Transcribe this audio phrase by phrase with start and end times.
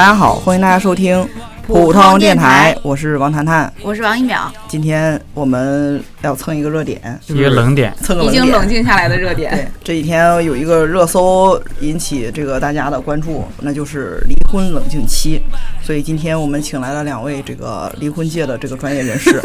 [0.00, 1.28] 大家好，欢迎大家收听
[1.66, 3.70] 普通电台，我是王谈谈。
[3.82, 15.38] 我是王一淼，今天我们要蹭一个热点，一个冷点，蹭个已经冷静下来的热点对点。，这几天有一个热搜引起这个大家的关注，那就是离婚冷静期。
[15.82, 19.38] 所以今天我们请来了两位这个离婚界的这个专业人士，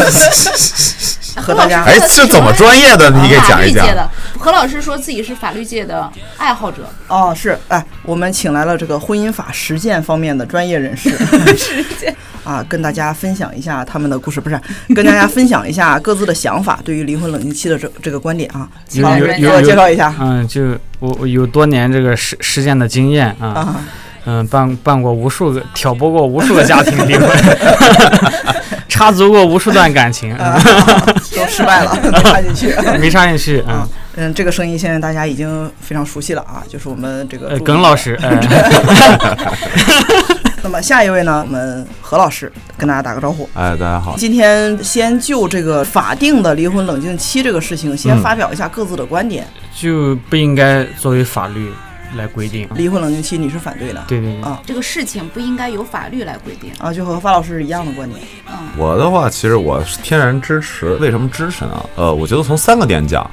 [1.40, 3.10] 和大家哎，是怎么专业的？
[3.10, 3.86] 你给讲一讲
[4.38, 11.10] 何老师说自己是法律界的爱好者，哦，是哎，我们请来了这个婚姻法实践方面的专业人士，
[11.56, 12.14] 实践
[12.44, 14.60] 啊，跟大家分享一下他们的故事，不是
[14.94, 18.68] 跟大家分享一下各自的想法，对于离婚冷静期的这这个观点啊。
[19.02, 23.84] 好，有有给我有有，介绍一下嗯，就我我有多年这个实实践的经验啊，啊。
[24.30, 27.26] 嗯，办办过无数个，挑拨过无数个家庭离婚，
[28.86, 30.60] 插足过无数段感情，啊，
[31.34, 32.74] 都失败了，没插进去。
[33.00, 33.88] 没插进去啊。
[34.16, 37.96] 嗯，这个声音现在大家已经非常熟悉了啊，就是我们这个耿老。
[37.96, 38.38] 师，呃，
[40.62, 43.48] 那么下一位呢，我们何老师跟大家打个招呼。
[43.54, 44.14] 哎，大家好。
[44.18, 49.46] 今天先就这个法定的离婚冷静期这个事情，先嗯发表一下各自的观点。
[49.74, 51.72] 就不应该作为法律
[52.16, 52.68] 来规定。
[52.74, 56.70] 离婚冷静期你是反对的对对对啊这个事情不应该由法律来规定。
[56.78, 58.20] 啊，就和发老师是一样的观点。
[58.48, 60.94] 嗯，我的话，其实我是天然支持。
[60.96, 61.84] 为什么支持呢？
[61.96, 63.28] 呃，我觉得从三个点讲。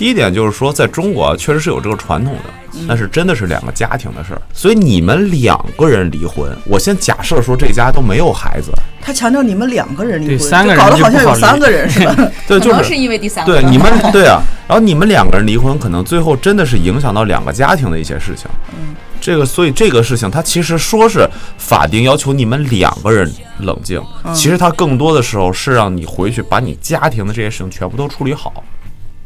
[0.00, 4.40] 第一点就是说，在中国啊确实是有这个传统的，但是真的是两个家庭的事儿。
[4.50, 12.32] 所以你们两个人离婚，我先假设说这家都没有孩子，他强调你们两个人离婚，对三个人就搞得好像有三个人似的。
[12.48, 13.52] 对，就是能是因为第三个。
[13.52, 18.46] 对你们对啊，然后你们两个人离婚，可能最后真的是影响到两个家庭的一些事情。
[18.72, 28.64] 嗯，这个所以这个事情，它其实说是法定要求你们两个人冷静，嗯其实它更多的时候是让你回去把你家庭的这些事情全部都处理好。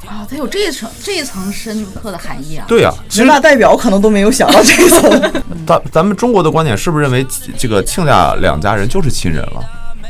[0.07, 2.65] 啊，它有这一层这一层深刻的含义啊。
[2.69, 5.33] 对呀、其实人大代表可能都没有想到这一层。
[5.67, 7.27] 咱咱们中国的观点是不是认为
[7.57, 9.65] 这个亲家两家人就是亲人了？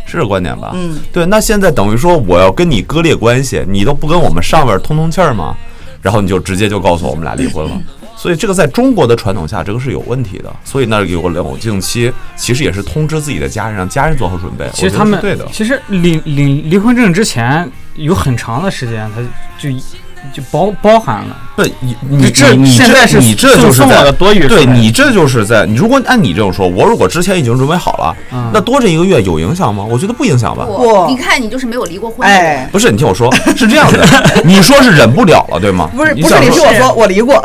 [0.07, 0.73] 是这观点吧？
[0.75, 1.25] 嗯，对。
[1.27, 5.57] 那现在等于说我要跟你割裂关系，你都不跟我们上边通通气儿吗？
[6.03, 7.81] 然后你就直接就告诉我我们俩离婚了。
[8.25, 10.51] 所以这个在中国的传统下，这个是有问题的。
[10.65, 14.67] 所以那有个冷静期，其实也是通知自己的家人，让家人做好准备。
[14.73, 15.47] 其实他们对的。
[15.53, 19.21] 其实领领离婚证之前有很长的时间，他
[19.59, 19.69] 就
[20.33, 21.37] 就包包含了。
[21.57, 29.85] 对，你你这你你现在是这你这就是送我的在多余对你这就是在你如果按你这种说，我如果之前已经准备好了，嗯那多这一个月有影响吗？
[29.89, 30.67] 我觉得不影响吧。
[30.67, 32.27] 我你看你就是没有离过婚。
[32.29, 34.05] 哎，不是，你听我说， 是这样的，
[34.45, 35.89] 你说是忍不了了，对吗？
[35.95, 37.41] 不是不是，你听我说，我离过。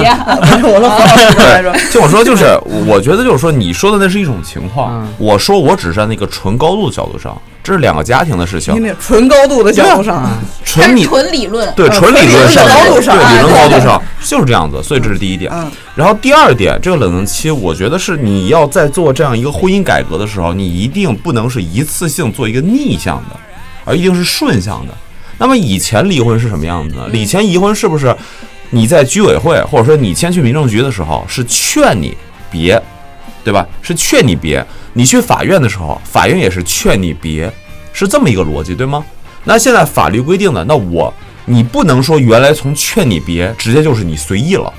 [0.00, 0.14] 别
[0.52, 1.72] 不是我说何老师来着。
[1.90, 2.44] 听我说，就是
[2.86, 10.30] 我觉得就是说，你说的那是一种情况，嗯我说我只是在那个纯高度的角度上，这是两个家庭的事情纯高度的角度上，它
[10.64, 10.94] 纯
[11.32, 11.74] 理论。
[11.74, 15.50] 对纯理论上对理论高度上就是这样子，所以这是第一点。
[15.52, 23.36] 嗯然后第二点，这个冷静期，我觉得是你要在做这样一个婚姻改革的时候，你一定不能是一次性做一个逆向的，
[23.84, 24.94] 而一定是顺向的。
[25.38, 27.08] 那么以前离婚是什么样子呢？
[27.12, 28.14] 以前离婚是不是
[28.70, 32.16] 你在居委会或者说你先去民政局的时候是劝你
[32.48, 32.80] 别，
[33.42, 33.66] 对吧？
[33.82, 34.64] 是劝你别。
[34.96, 37.52] 你去法院的时候，法院也是劝你别，
[37.92, 39.04] 是这么一个逻辑，对吗？
[39.44, 41.12] 那现在法律规定的，那我
[41.44, 44.72] 你不能说原来从劝你别直接就是你随意了，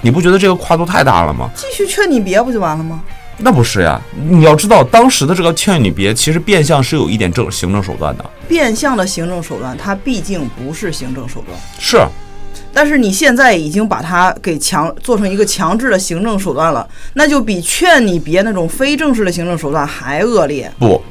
[0.00, 1.50] 你不觉得这个跨度太大了吗？
[1.54, 3.02] 继续劝你别不就完了吗？
[3.36, 11.54] 那不是呀，你要知道当时的这个劝你别，其实变相是有一点政行政手段的，变相的行政手段，它毕竟不是行政手段。
[11.78, 11.98] 是
[12.76, 20.70] 但是你现在已经把它给强做成一个强制的行政手段了，那就比劝你别那种非正式的行政手段还恶劣。
[20.78, 21.02] 不？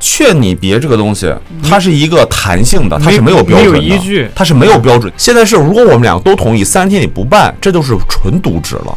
[0.00, 1.30] 劝你别这个东西，
[1.68, 5.12] 它是一个弹性的，它是没没有有标准的，依据它是没有标准。
[5.18, 8.96] 现在是，如果我们两个都同意，三十天你不办，这就是纯渎职了。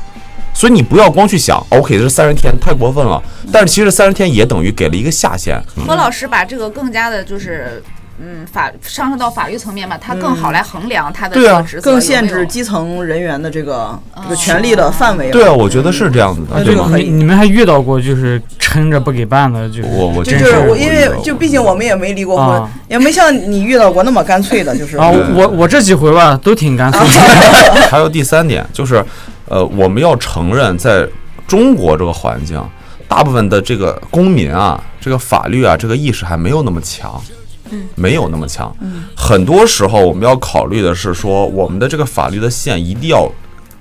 [0.54, 3.22] 所以你不要光去想，OK，这三十天太过分了。
[3.52, 5.62] 但是其实三十天也等于给了一个下限。
[5.86, 7.84] 何老师把这个更加的就是。
[8.18, 15.30] 嗯，法上升到法律层面嘛，它更好来衡量它的这对啊个职责更限制基层人员的这个这个权利的范围。
[15.32, 17.00] 对啊，我觉得是这样子的，对吗那这个可？
[17.00, 24.96] 以你你们还遇到过就是撑着不给办的，就是我我就真是是我，因为就毕竟我们也没离过婚啊，也没像你遇到过那么干脆的，就是。
[24.98, 27.82] 啊，我我这几回吧都挺干脆的。
[27.92, 29.04] 还有第三点就是，
[29.50, 31.06] 呃，我们要承认，在
[31.46, 32.64] 中国这个环境，
[33.10, 37.22] 大部分的这个公民啊，这个法律啊，这个意识还没有那么强。
[37.96, 38.76] 没有那么强。
[39.16, 43.30] 很多时候我们要考虑的是说，我们的这个法律的线一定要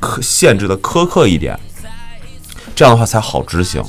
[0.00, 1.58] 苛限制的苛刻一点，
[2.74, 3.82] 这样的话才好执行。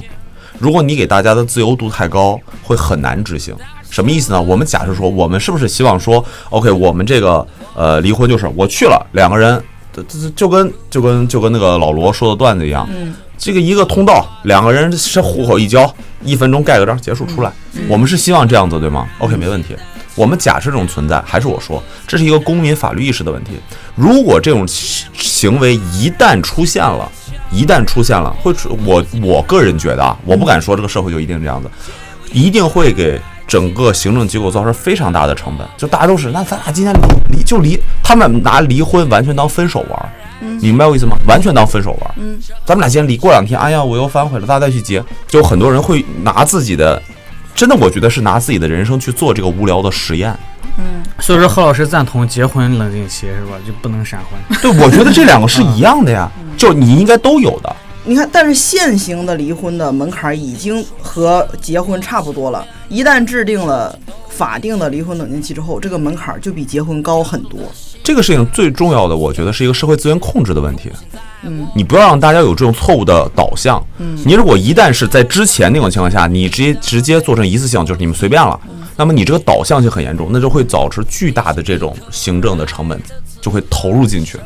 [0.57, 3.55] 如果你给大家的自由度太高，会很难执行。
[3.89, 4.41] 什么意思呢？
[4.41, 7.45] 我们假设说，我们是不是希望说，OK，我们这个
[7.75, 9.61] 呃离婚就是我去了，两个人，
[9.93, 12.87] 这这就跟就跟就跟那个老罗说的段子一样，
[13.37, 15.93] 这个一个通道，两个人是户口一交，
[16.23, 17.51] 一分钟盖个章结束出来。
[17.87, 19.75] 我们是希望这样子，对吗？OK，没问题。
[20.15, 23.51] 我们假设这种存在，还是我说，这是一个公民法律意识的问题。
[23.95, 27.11] 如果这种行行为一旦出现了，
[27.51, 31.69] 一旦出现了，会出我我个人觉得啊，我不敢说这个社会就一定这样子，
[32.31, 35.67] 一定会给整个行政机构造成非常大的成本。
[35.77, 40.09] 就大家都是，那咱俩今天离离就离，他们拿离婚完全当分手玩儿，
[40.61, 41.15] 明白我意思吗？
[41.27, 42.11] 完全当分手玩。
[42.17, 45.03] 嗯，咱们俩今天离，过两天，哎呀，我又反悔了，大家再去结。
[45.27, 47.01] 就很多人会拿自己的，
[47.55, 50.35] 真的，我觉得是拿自己的人生去做这个无聊的实验。
[50.77, 53.51] 嗯所以说何老师赞同结婚冷静期是吧？
[53.65, 54.59] 就不能闪婚。
[54.61, 57.73] 对，我觉得这两个是一样的呀，就你应该都有的。
[58.07, 62.65] 你看，但是现行的离婚的门槛已经和结婚差不多了。
[62.87, 63.97] 一旦制定了
[64.29, 67.59] 法定的离婚冷静期之后，这个门槛就比结婚高很多。
[68.03, 70.91] 这个事情最重要的，我觉得是一个社会资源控制的问题。
[71.41, 73.83] 嗯，你不要让大家有这种错误的导向。
[73.97, 78.59] 嗯，你如果一旦是在之前那种情况下，你直接直接做成一次性，就是你们随便了，
[78.95, 83.01] 那么你这个导向性很严重，那就会导致巨大的这种行政的成本
[83.41, 84.37] 就会投入进去。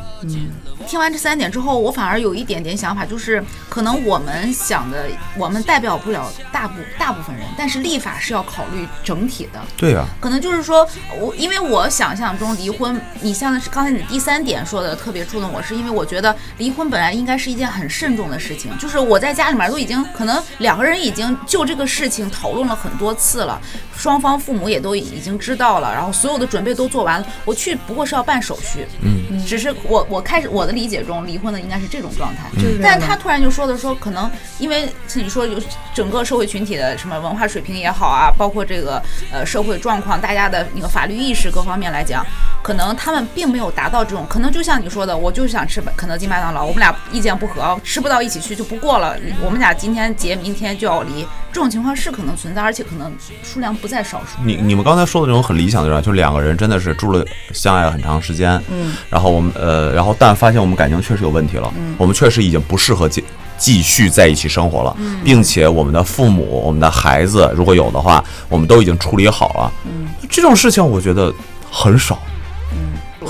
[0.90, 5.06] 听完这三点之后，我反而有一点点想法，就是可能我们想的，
[5.38, 9.60] 我们代表不了大部大部分人，但是立法是要考虑整体的。
[9.76, 10.84] 对呀、可能就是说，
[11.16, 23.60] 我因为我想象中离婚，你像是刚才你第三点说的特别触动我，是因为我觉得离婚本来应该是一件很慎重的事情，就是我在家里面都已经可能两个人已经就这个事情讨论了很多次了，
[23.96, 32.48] 双方父母也都已经知道了，然后所有的准备都做完了，我去不过是要办手续，嗯，只是我我开始我的理解中离婚的应该是这种状态，
[32.82, 35.60] 但他突然就说的说，可能因为自己说有
[35.94, 42.24] 整个社会群体的什么文化水平也好啊，包括这个呃社会状况，大家的那个法律意识各方面来讲，
[42.62, 53.12] 可能他们并没有达到这种，可能就像你说的，我就想吃肯德基、麦当劳，我们俩意见不合，吃不到一起去就不过了，我们俩今天结，明天就要离，这种情况是可能存在，而且可能
[53.42, 54.38] 数量不在少数。
[54.42, 57.22] 你你们刚才说的这种很理想的人，就两个人真的是住了
[57.52, 63.22] 相爱了很长时间，嗯，然后我们呃，然后但发现我们感情确实有问题了，嗯，我们确实已经不适合继
[63.58, 71.32] 继续在一起生活了，并且我们的父母、我们的孩子如果有的话，我们都已经处理好了，嗯，这种事情我觉得
[71.70, 72.29] 很少，嗯，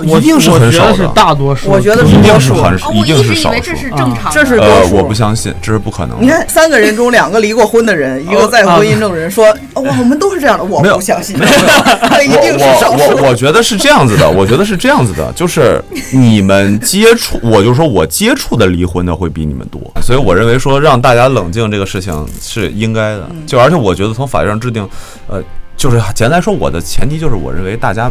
[0.05, 1.69] 一定是我觉得是很少的，大多数。
[1.69, 3.77] 我觉得一定是少，哦，一我一直定是少数以为这。
[3.77, 6.23] 是正常的，这是多呃，我不相信，这是不可能的。
[6.23, 13.31] 你看，三个人中两个离过婚的人， 一个在婚姻证人说：“哦，我们都是这样的。”我不相信， 那一定是少我我。
[13.31, 15.83] 我觉得是这样子的，我觉得是这样子的，就是
[16.13, 23.29] 你们接触，我就说我接触的离婚的会比你们多，所以我认为说让大家冷静这个事情是应该的。
[23.47, 24.87] 就而且我觉得从法律上制定，
[25.29, 25.43] 呃，
[25.77, 28.11] 就是简单来说，我的前提就是我认为大家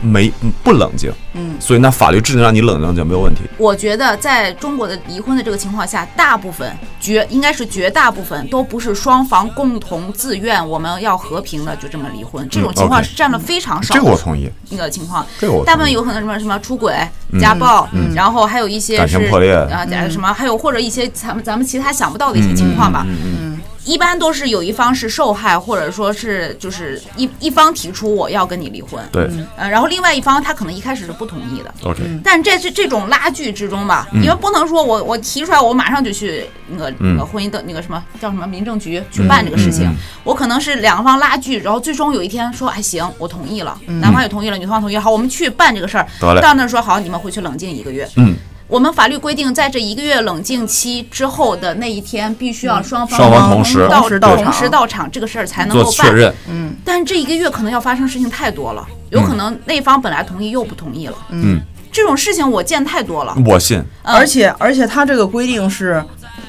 [0.00, 0.32] 没
[0.62, 3.42] 不冷静，嗯，所以那法律制定让你冷静就没有问题。
[3.58, 15.26] 我觉得在中国的离婚的这个情况下，大部分绝应该是绝大部分都不是双方共同自愿我们要和平的就这么离婚，这种情况是占了非常少这的个我同意，那个情况。
[15.38, 15.64] 这个我。
[15.64, 16.94] 大部分有可能什么什么出轨、
[17.40, 19.54] 家暴，然后还有一些感是情破裂。
[19.54, 23.04] 啊，什么还有或者一些咱们咱们其他想不到的一些情况吧。
[23.06, 23.16] 嗯。
[23.22, 29.28] 嗯一般都是有一方是受害，或者说是就是一一方提出我要跟你离婚，对。
[29.56, 39.90] 呃，然后另外一方他可能一开始是不同意的，，OK，但这这这种拉锯之中吧，因为不能说我我提出来，我马上就去那个那个婚姻的那个什么叫什么民政局去办这个事情，
[40.24, 48.36] 我可能是两方拉锯，然后最终有一天说，哎行，我同意了，男方也同意了，女方同意，好，我们去办这个事儿，到那儿说好，你们回去冷静一个月，嗯。
[48.70, 56.06] 我们法律规定，在这一个月冷静期之后的那一天，必须要双方双方同时到同时到同时场到场，这个事儿才能够办。
[56.06, 56.72] 确认，嗯。
[56.84, 61.16] 但是这一个月可能要发生事情太多了，有可能那方本来同意又不同意了。
[61.30, 61.60] 嗯，
[61.90, 63.36] 这种事情我见太多了。
[63.44, 64.14] 我信，嗯。
[64.14, 66.02] 而且而且他这个规定是，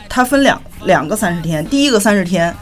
[0.07, 2.55] 他分两两个三十天，第一个三十天，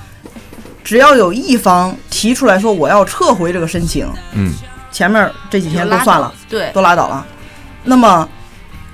[0.85, 4.53] 只要有一方提出来说我要撤回这个申请，嗯，
[4.89, 7.25] 前面这几天都算了，对，都拉倒了。
[7.83, 8.27] 那么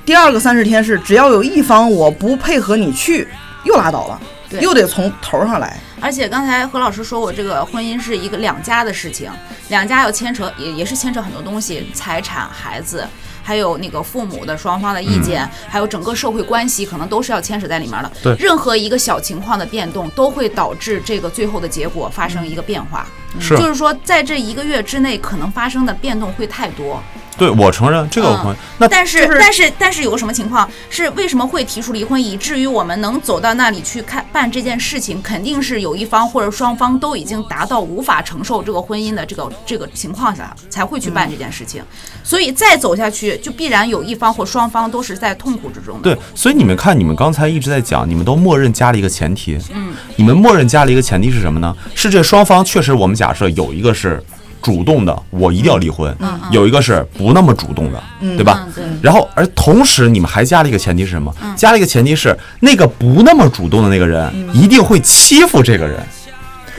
[0.06, 3.28] 第二个三十天是只要有一方我不配合你去，
[3.64, 5.80] 又拉倒了，对又得从头上来。
[6.00, 9.32] 而且刚才何老师说我，这个婚姻是一个两家的事情，
[9.70, 13.08] 两家要牵扯，也也是牵扯很多东西，财产、孩子，
[13.42, 18.12] 还有那个父母的双方的意见，还有整个社会关系，可能都是要牵扯在里面的。
[18.22, 23.08] 对任何一个小情况的变动，都会导致这个最后的结果发生一个变化。
[23.40, 27.02] 是就是说，在这一个月之内，可能发生的变动会太多。
[27.38, 28.56] 对我承认这个我同意。
[28.78, 41.84] 那但是、就是但是但是有个什么情况是为什么会提出离婚，以至于我们能走到那里去看办这件事情，肯定是有一方或者双方都已经达到无法承受这个婚姻的这个这个情况下才会去办这件事情，
[42.24, 46.04] 所以再走下去就必然有一方或双方都是在痛苦之中的。
[46.04, 49.60] 对，所以你们看，你们刚才一直在讲，你们都默认加了一个前提。
[49.74, 51.76] 嗯，你们默认加了一个前提是什么呢？
[51.94, 54.22] 是这双方确实，我们假设有一个是
[54.62, 56.14] 主动的，我一定要离婚；
[56.52, 58.04] 有一个是不那么主动的，
[58.38, 58.68] 对吧？
[59.02, 61.34] 然后，而同时你们还加了一个前提是什么？
[61.56, 66.00] 加了一个前提是那个不那么主动的那个人一定会欺负这个人，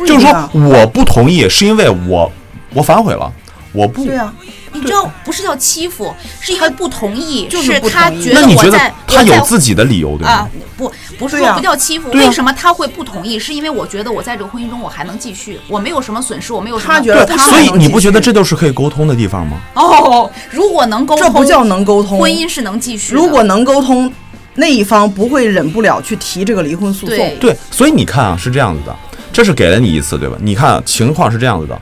[0.06, 2.30] 就是说我不同意，是因为我
[2.72, 3.32] 我反悔了，
[3.76, 4.32] 我不对啊，
[4.72, 10.30] 你知道不是叫欺负，是因为不同意，就是他觉得得我在他有自己的理由，对吗？
[10.30, 13.38] 啊，不，不是不叫欺负，为什么他会不同意？
[13.38, 16.94] 是因为我觉得我在这个婚姻中我还能继续，我没有什么损失，我没有什么。
[16.94, 19.58] 他觉得他所以你不觉得这就是可以沟通的地方吗？
[19.74, 22.18] 哦，如果能沟通，这不叫能沟通？
[22.18, 23.20] 婚姻是能继续的。
[23.20, 24.10] 如果能沟通，
[24.54, 27.16] 那一方不会忍不了去提这个离婚诉讼。
[27.16, 28.96] 对对，所以你看啊，是这样子的，
[29.32, 30.36] 这是给了你一次，对吧？
[30.40, 31.78] 你看、啊、情况是这样子的，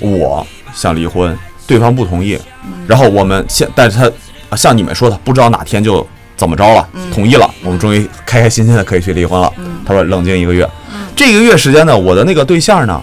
[0.00, 0.44] 我
[0.76, 2.38] 想离婚，对方不同意，
[2.86, 4.06] 然后我们现，但是他
[4.50, 6.06] 啊像你们说的，不知道哪天就
[6.36, 9.52] 怎么着了，同意了，我们终于开开心心的可以去离婚了。
[9.84, 10.68] 他说冷静一个月，
[11.16, 13.02] 这一个月时间呢，我的那个对象呢，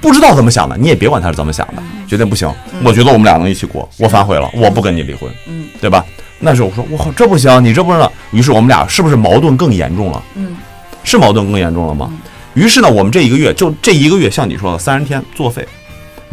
[0.00, 2.52] 不知道怎么想的，你也别管他是怎么想的，绝对不行，
[2.82, 5.66] 我觉得我们俩能一起过，我反悔了，我不跟你离婚，嗯。
[5.80, 6.04] 对吧？
[6.38, 10.22] 那时候我说，我靠，这不行，你这不是，于是我们俩是不是矛盾更严重了？
[10.36, 10.56] 嗯，
[11.02, 12.08] 是矛盾更严重了吗？
[12.54, 15.66] 于是呢，我们这一个月就这一个月，像你说的三十天作废，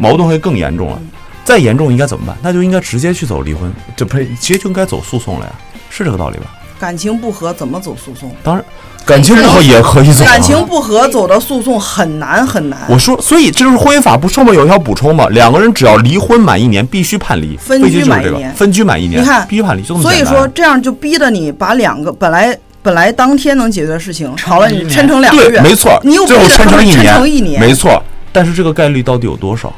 [0.00, 0.98] 矛盾会更严重了。
[1.44, 2.36] 再严重应该怎么办？
[2.42, 5.52] 那就应该直接去走离婚，这不是直接就应该走诉讼了呀？
[5.88, 6.44] 是这个道理吧？
[6.78, 8.34] 感情不和怎么走诉讼？
[8.42, 8.64] 当然，
[9.04, 10.28] 感情不和也可以走、啊。
[10.28, 12.78] 感情不和走的诉讼很难很难。
[12.88, 15.26] 我说，所以这就是婚姻法不上面有一条补充嘛？
[15.30, 17.56] 两个人只要离婚满一年，必须判离。
[17.56, 26.86] 分居满一年分居满一年，你看必须判离，就这么所以说这样就逼得你把两个本来本来当天能解决的事情，好了，你抻成两个，月，没错，你又最后抻成
[27.28, 28.02] 一年没错。
[28.32, 29.72] 但是这个概率到底有多少？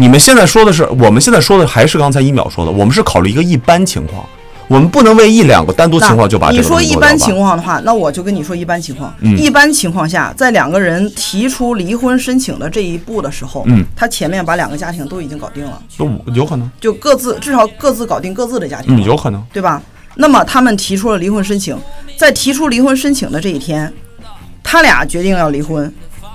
[0.00, 4.24] 你们现在说的是，我们现在说的还是刚才一秒说的，我们是考虑一个一般情况，
[4.66, 9.14] 我们不能为一两个单独情况就把这你个你说一般情况的话，那我就跟你说一般情况。
[9.20, 9.36] 嗯。
[9.36, 19.82] 一般情况下，在两个人提出离婚申请的这一步的时候，嗯，他前面把两个家庭都已经搞定了，都有可能，就各自至少各自搞定各自的家庭，嗯，有可能，对吧？
[20.14, 21.78] 那么他们提出了离婚申请，
[22.16, 23.92] 在提出离婚申请的这一天，
[24.62, 25.92] 他俩决定要离婚，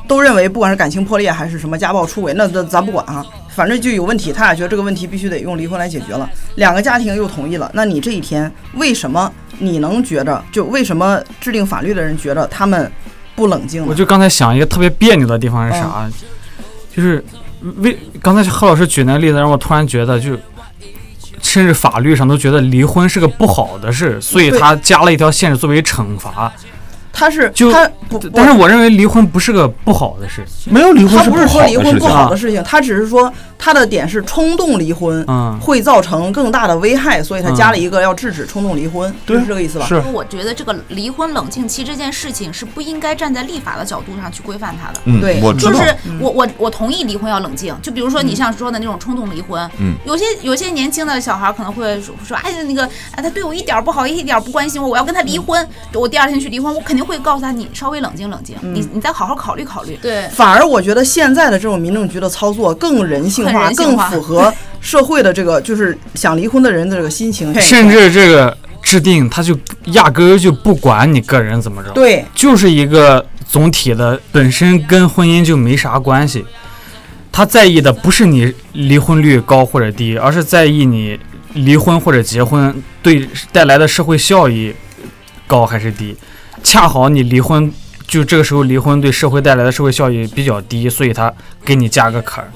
[0.08, 3.26] 都认为不管是感情破裂还是什么家暴出轨，那那咱不管啊，
[3.56, 12.92] 反正就有问题，他俩觉得这个问题必须得用离婚来解决了，两个家庭又同意了，那你这一天为什么你能觉着，就为什么制定法律的人觉着他们
[13.36, 13.88] 不冷静呢？
[13.90, 16.10] 我就刚才想一个特别别扭的地方是啥，
[16.96, 17.24] 就是
[17.78, 20.38] 为刚才何老师举那个例子，让我突然觉得就。
[21.42, 26.52] 甚至法律上都觉得离婚是个不好的事，所以他加了一条限制作为惩罚。
[27.16, 30.74] 他是就他不，不但是我认为离婚不是个不好的事情。
[30.74, 32.58] 没有离婚他是不是说离婚不好的事情。
[32.58, 39.86] 好的事情，他只是说他的点是冲动离婚嗯，会造成更大的危害，所以他加了一个要制止冲动离婚，对是这个意思吧？
[39.86, 39.96] 是。
[40.12, 45.00] 我觉得这个离婚冷静期这件事情是不应该站在立法的角度上去规范它的。
[45.06, 45.40] 嗯，对。
[45.42, 59.98] 我知道，就是我我我同意离婚要冷静，就比如说你像说的那种冲动离婚，嗯，有些有些年轻的小孩可能会说说，哎那个哎他对我一点不好，一点不关心我，我要跟他离婚，我第二天去离婚，我肯定会告诉他你稍微冷静冷静，你你再好好考虑考虑。
[60.02, 76.46] 对，反而我觉得现在的这种民政局的操作更人性化，更符合社会的这个就是想离婚的人的这个心情， 甚至这个制定他就压根儿就不管你个人怎么着，对就是一个总体的，本身跟婚姻就没啥关系。
[77.32, 81.20] 他在意的不是你离婚率高或者低，而是在意你
[81.54, 84.74] 离婚或者结婚对带来的社会效益
[85.46, 86.16] 高还是低。
[86.66, 87.72] 恰好你离婚，
[88.08, 91.32] 就这个时候离婚对社会带来的社会效益比较低，所以他
[91.64, 92.50] 给你加个坎儿，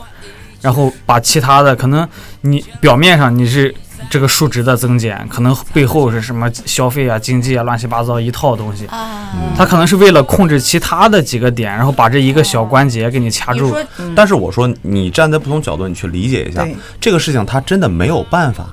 [0.61, 2.05] 然后把其他的可能
[2.41, 3.73] 你表面上你是
[4.09, 8.87] 这个数值的增减，可能背后是什么消费啊、经济啊、乱七八糟一套东西。
[8.87, 13.77] 啊，他可能是为了控制其他的几个点，然后把这一个小关节给你掐住。
[14.15, 16.67] 但是我说，你站在不同角度，你去理解一下
[16.99, 18.67] 这个事情，他真的没有办法，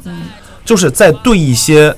[0.65, 1.95] 就是在对一些，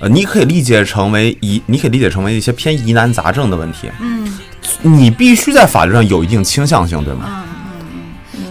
[0.00, 4.38] 呃，你可以理解成为疑，你可以理解成为一些偏疑难杂症的问题，嗯。
[4.82, 7.24] 你必须在法律上有一定倾向性，对吗？
[7.26, 7.40] 嗯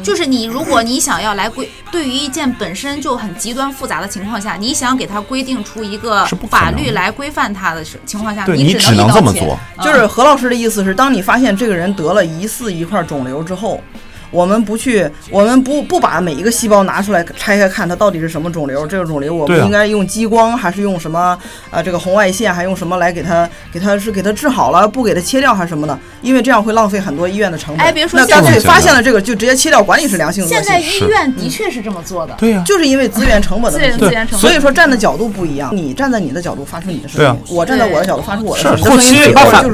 [0.02, 9.60] 就是你，如果你想要来规，对于一件本身就很极端复杂的情况下，你想给它规定出一个法律来规范它的情况下，对你只能这么做。
[9.82, 13.84] 就是何老师的意思是，当你发现这个人得了疑似一块肿瘤之后，
[14.32, 21.38] 我们不去，我们不不把每一个细胞拿出来拆开看它到底是什么肿瘤，这个肿瘤我们应该用激光还是用什么
[21.72, 25.98] 啊、这个红外线还用什么来给它给它是给它治好了，不给它切掉还是什么的？
[26.22, 27.86] 因为这样会浪费很多医院的成本。
[27.86, 30.80] 哎别说那干脆发现了这个就直接切掉，管你是良性恶现在。
[30.80, 32.34] 医院的确是这么做的。
[32.38, 38.86] 对呀、就是因为资源成本的问题，资源资源成本所以说站的角度不一样，你站在你的角度发出你的声对啊音，我站在我的角度发出我的声音。
[38.86, 39.34] 后期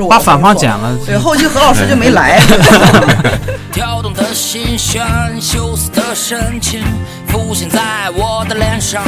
[0.09, 2.39] 把反方剪了，对，后期何老师就没来。
[3.71, 5.03] 跳动的心弦，
[5.41, 6.83] 羞涩的神情
[7.29, 9.03] 浮现在我的脸上。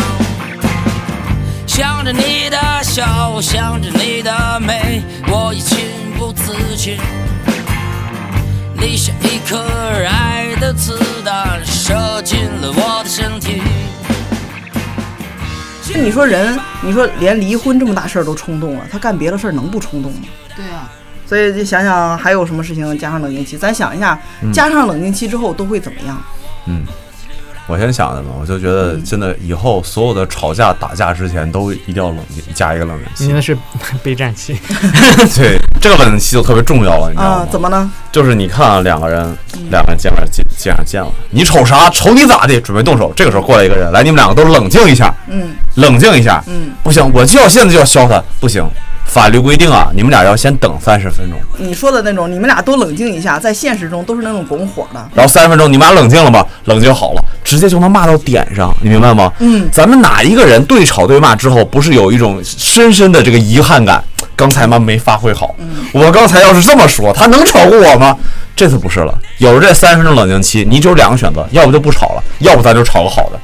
[1.68, 5.78] 想着你的笑，想着你的美，我已情
[6.18, 6.98] 不自禁。
[8.82, 9.64] 你像一颗
[10.10, 13.62] 爱的子弹，射进了我的身体。
[15.94, 20.28] 你说人，你说连离婚这么大事儿都冲动了，他干别的事儿能不冲动吗？
[20.56, 20.90] 对啊，
[21.28, 24.18] 所以就想想还有什么事情加上冷静期，咱想一下，
[24.54, 26.18] 加上冷静期之后都会怎么样？
[26.68, 26.86] 嗯，
[27.68, 33.28] 我先想的嘛，我就觉得真的以后所有的吵架打架之前都一定要冷静，加一个冷静期。
[33.28, 33.58] 你那是
[34.02, 34.58] 备战期。
[35.36, 37.36] 对，这个问题就特别重要了，你知道吗？
[37.36, 37.90] 啊，怎么呢？
[38.12, 39.24] 就是你看啊，两个人，
[39.70, 41.90] 两个人见面见见上见了，你瞅啥？
[41.90, 42.60] 瞅你咋的？
[42.62, 43.12] 准备动手。
[43.16, 46.44] 这个时候过来一个人，来，你们两个都冷静一下，嗯冷静一下。
[46.48, 48.66] 嗯，不行，我就要现在就要削他，不行。
[49.06, 55.10] 法律规定啊，你们俩要先等三十分钟，你说的那种，你们俩都冷静一下，在现实中都是那种拱火的。
[55.14, 56.46] 然后三十分钟你们俩冷静了吧？
[56.66, 59.32] 冷静好了，直接就能骂到点上，你明白吗？
[59.40, 64.04] 嗯，咱们哪一个人对吵对骂之后，不是有一种深深的这个遗憾感？
[64.38, 65.54] 刚才嘛没发挥好，
[65.92, 68.18] 我刚才要是这么说，他能吵过我吗？
[68.56, 73.40] 这次不是了，有了这三十分钟冷静期，你只有两个选择，要不就不吵了，要不咱就吵个好的。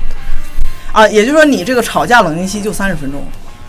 [0.91, 3.23] 啊，也就是说你这个吵架冷静期就三十分钟。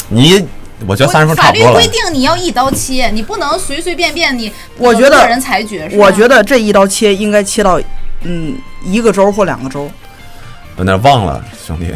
[0.08, 0.46] 你，
[0.86, 1.92] 我觉得三十分钟差不多了法律规。
[1.92, 4.52] 定你要一刀切，你不能随随便便你。
[4.76, 7.80] 我觉得个人裁决，我觉得这一刀切应该切到，
[8.22, 8.54] 嗯，
[8.84, 9.90] 一个周或两个周，
[10.76, 11.86] 有点忘了，兄弟，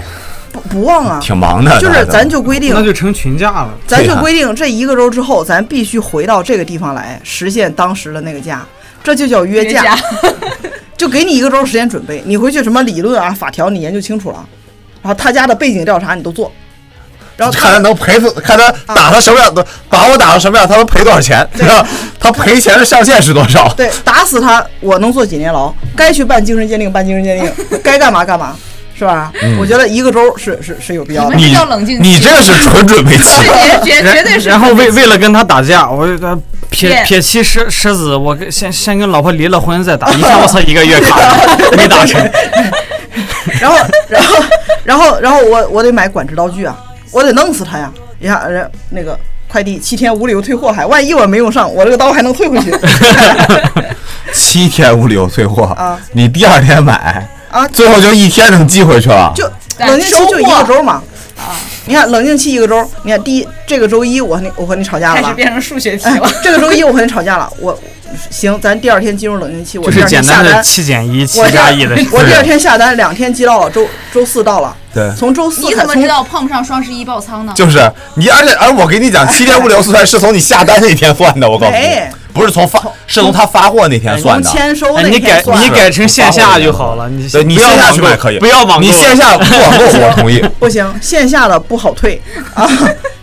[0.58, 1.20] 不不忘啊。
[1.22, 1.78] 挺忙的。
[1.80, 3.70] 就是咱就规定那，就成群架了。
[3.86, 8.66] 咱就规定这一个周之后，咱必须回到这个地方来实现当时的那个价，
[9.02, 9.96] 这就叫约架。
[10.98, 14.44] 就给你一个周时间准备，你回去什么理论啊、法条你研究清楚了，
[15.00, 16.50] 然后他家的背景调查你都做，
[17.36, 21.86] 然后看他能赔多，看他打他什么样的，把我打成什么样，他能赔多少钱，对吧？
[22.18, 23.72] 他赔钱的上限是多少？
[23.76, 28.56] 对打死他，我能坐几年牢，该去办精神鉴定办精神鉴定，该干嘛干嘛，
[28.98, 29.32] 是吧？
[29.60, 31.44] 我觉得一个周是是是有必要的你。
[31.44, 33.42] 你这叫冷静你这个是纯准备期。
[33.84, 34.48] 绝绝绝对是。
[34.48, 36.36] 然后为为了跟他打架，我就他
[36.70, 41.16] 撇撇妻狮狮子，我跟先先跟老婆离了婚再打，一看我操一个月卡
[41.76, 42.20] 没打成。
[43.60, 44.44] 然后然后
[44.84, 46.76] 然后然后我我得买管制刀具啊，
[47.12, 47.90] 我得弄死他呀！
[48.18, 52.74] 你看人那个快递七天无理由退货还，万一我没用上，我这个刀还能退回去
[54.32, 57.26] 七天无理由退货啊，你第二天买，
[57.58, 57.68] 啊！
[57.72, 59.32] 最后就一天能寄回去了。
[59.34, 59.44] 就
[59.78, 61.02] 冷静期就一个周嘛。
[61.86, 65.22] 你看冷静期一个周，你看第一这个周一我和你我和你吵架了吧？
[65.22, 67.78] 开始变成数学题哎了。，这个周一我和你吵架了，我
[68.30, 72.06] 行，咱第二天进入冷静期，我第二就是简天下单，的七减一七加一的事。
[72.12, 77.52] 我第二天下单，两天寄到了，周周四到了，对，从周四你怎么知道碰不上双十一爆仓呢？
[77.56, 77.78] 就是
[78.14, 81.80] 你，而且而我给你讲，七天无理由算是从你下单那天算的，我告诉你，
[82.32, 84.58] 不是从发，是从他发货那天算从的。
[84.58, 90.40] 签收那哎，你改你改成线下就好了，你你不要线下网购去买可以，不要网购，你线下不 网购我同意。
[90.58, 92.20] 不行，线下的不好退
[92.54, 92.68] 啊，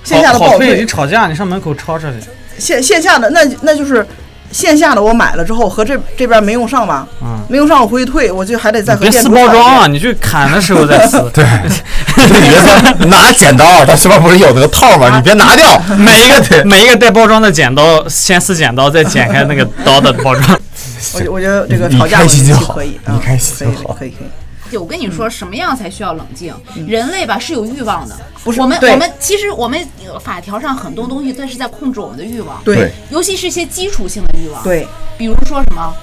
[0.03, 2.15] 线下的不好好退，你，吵架你上门口吵吵去。
[2.57, 4.05] 线线下的那那就是
[4.51, 9.87] 线下的我买了之后和这这边没用上吧，嗯没用上我回去退，我就还得再和别撕店主吵架包装啊！
[9.87, 11.19] 你去砍的时候再撕。
[11.33, 11.43] 对，
[12.25, 15.15] 你别说拿剪刀，它上面不是有那个套吗？
[15.15, 20.59] 你别拿掉，每一对个每一个带包装的剪刀，先撕剪刀，再剪开那个刀的包装。
[21.13, 24.27] 我觉我觉得这个吵架冷开心就好静期可以，啊你开心可以就好可以可以。
[24.69, 26.53] 对，我跟你说，什么样才需要冷静？
[26.87, 32.91] 人类吧是有欲望的，不是我们我们其实我们呃法条上很多东西都是在控制我们的欲望，对对。
[33.11, 35.93] 尤其是一些基础性的欲望，，对，比如说什么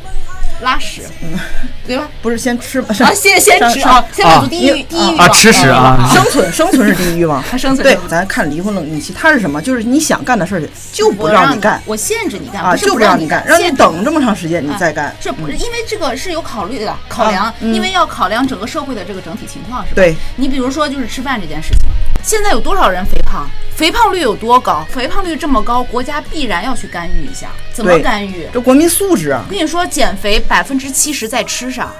[0.61, 1.03] 拉屎，
[1.87, 2.09] 对吧？
[2.21, 7.43] 不是先吃吧，啊，先先吃啊，先满足第一第一欲望啊吃屎啊嗯生存生存是第一欲望。
[7.51, 9.61] 他 生存对，咱看离婚冷静期，它是什么？
[9.61, 10.63] 就是你想干的事儿
[10.93, 15.15] 就不让你干我限制你干，啊，就不让你干，让你等这么长时间你啊再干。
[15.21, 19.95] 是不是因为这个是有考虑的考量因为要考量整个社会的这个整体情况，是吧？
[19.97, 21.89] 对，你比如说就是吃饭这件事情，
[22.23, 23.49] 现在有多少人肥胖？
[23.75, 24.87] 肥胖率有多高？
[24.91, 27.49] 肥胖率这么高，国家必然要去干预一下。
[27.73, 28.47] 怎么干预？
[28.53, 31.93] 这国民素质啊我，跟你说，减肥百分之七十在吃上，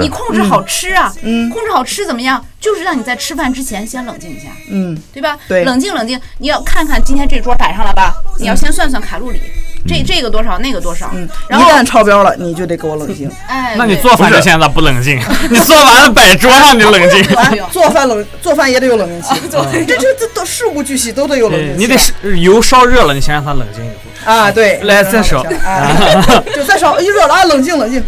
[0.00, 2.44] 你控制好吃啊，嗯控制好吃怎么样？
[2.60, 5.36] 就是让你在吃饭之前先冷静一下，嗯，对吧？
[5.48, 8.14] 对冷静冷静，你要看看今天这桌摆上了吧？
[8.38, 9.40] 你要先算算卡路里，
[9.86, 13.30] 这这个多少，那个多少，嗯，然后一旦超标了，你就得给我冷静。
[13.46, 15.20] 哎，那你做饭之前咋不冷静？
[15.50, 17.22] 你做完了摆桌上你冷静。
[17.70, 19.34] 做饭冷，做饭也得有冷静期。
[19.50, 21.76] 这这这都事无巨细，都得有冷静期。
[21.78, 24.34] 你得是油烧热了，你先让它冷静一会儿。
[24.34, 28.02] 啊，对，来再烧啊，就再烧，一热了，啊冷静冷静。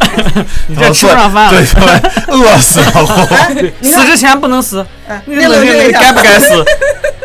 [0.69, 2.01] 你这吃不上饭对了。
[2.27, 3.29] 对，饿死了。
[3.33, 6.65] 哎，你，死之前不能死，哎，你你冷静一下该不该死？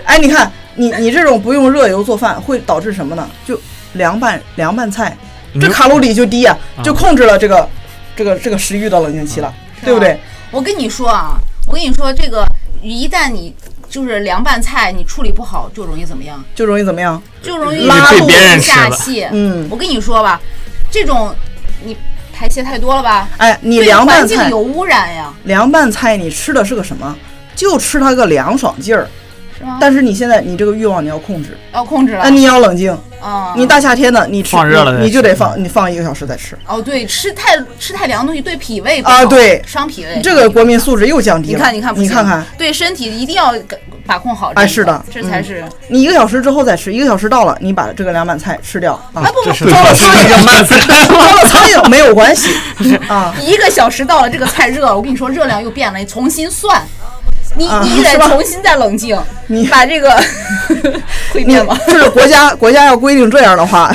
[0.04, 3.26] 哎，你看，你你这种不用热油做饭，会导致什么呢？
[3.48, 3.58] 就
[3.94, 5.16] 凉拌凉拌菜，
[5.60, 7.68] 这卡路里就低啊，啊就控制了这个
[8.16, 10.20] 这个这个食欲的冷静期了，对不对？
[10.52, 12.46] 我跟你说啊，我跟你说，这个
[12.82, 13.54] 一旦你
[13.90, 16.44] 就是凉拌菜，你处理不好，就容易怎么样？
[16.56, 17.22] 就容易怎么样？
[17.42, 19.28] 就容易拉肚被别人吃了下泻。
[19.32, 20.40] 嗯我跟你说吧，
[20.90, 21.34] 这种
[21.84, 21.96] 你
[22.34, 23.30] 排泄太多了吧？
[23.38, 27.16] 哎，你凉拌菜有，污染呀，凉拌菜你吃的是个什么？
[27.56, 29.08] 就吃它个凉爽劲儿。
[29.80, 32.22] 但是你现在你这个欲望你要控制，要控制了。
[32.24, 32.98] 那你要冷静。
[33.22, 36.58] 啊，你大夏天的，你吃放热了你你就得放，你放一个小时再吃。
[36.66, 40.20] 哦，对，吃太吃太凉的东西对脾胃不啊好对伤脾胃。
[40.24, 41.60] 这个国民素质又降低了。
[41.60, 43.54] 你看，你看，你看看，对身体一定要
[44.08, 44.52] 把控好。
[44.56, 45.64] 哎是的这才是。
[45.88, 49.26] 你一个小时之后再吃，一个小时到了，你把这个凉拌菜吃掉啊啊。
[49.28, 50.80] 不不，这是招了苍蝇，慢餐。
[50.88, 52.50] 招了苍蝇没有关系
[53.08, 53.36] 啊。
[53.40, 56.82] 一个小时到了，这个菜热了，我跟你说热量又变了，你重新算，
[57.56, 60.10] 你啊你得重新再冷静，你把这个
[61.34, 61.78] 会你变吗？
[61.88, 63.94] 就是国家国家要规定这样的话，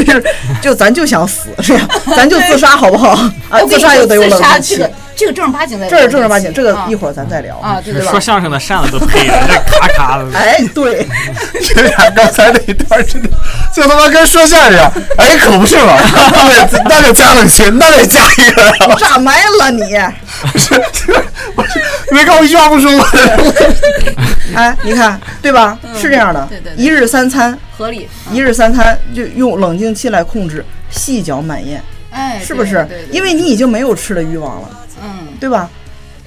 [0.60, 1.88] 就咱就想死是吧？
[2.16, 3.10] 咱就自杀好不好？
[3.48, 8.20] 啊， 自杀又得有冷静这个，正儿八经的，这是正儿八经，这个啊一会儿咱再聊啊，对对吧说？
[8.20, 10.26] 相声的扇子都配着，这咔咔的。
[10.36, 11.06] 哎，对，
[11.74, 13.28] 这俩刚才那一段真的
[13.74, 18.96] 就他妈跟说相声一样，哎，可不是嘛，那得那得加冷气，那得加一个啊！
[18.98, 19.80] 炸麦了你！
[20.52, 20.74] 不是，
[21.54, 23.04] 不是，没看我一话不说吗？
[24.54, 25.78] 哎，你看对吧？
[26.00, 33.06] 是这样的对对，对一日三餐，合理，一日三餐就用冷静期来控制，细嚼慢咽，哎，是不是对对？
[33.06, 35.28] 对因为你已经没有吃的欲望了，嗯。
[35.38, 35.68] 对吧？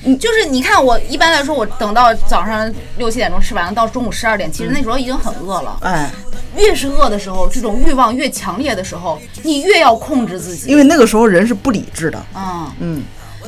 [0.06, 5.78] 你就是你看，我一般来说，我等到早上六七点钟吃完了，到中午十二点，其实那时候已经很饿了。
[5.82, 6.10] 哎，
[6.58, 10.70] 越是饿的时候，这种欲望越强烈的时候，你越要控制自己。
[10.70, 13.04] 因为那个时候人是不理智的，嗯，嗯，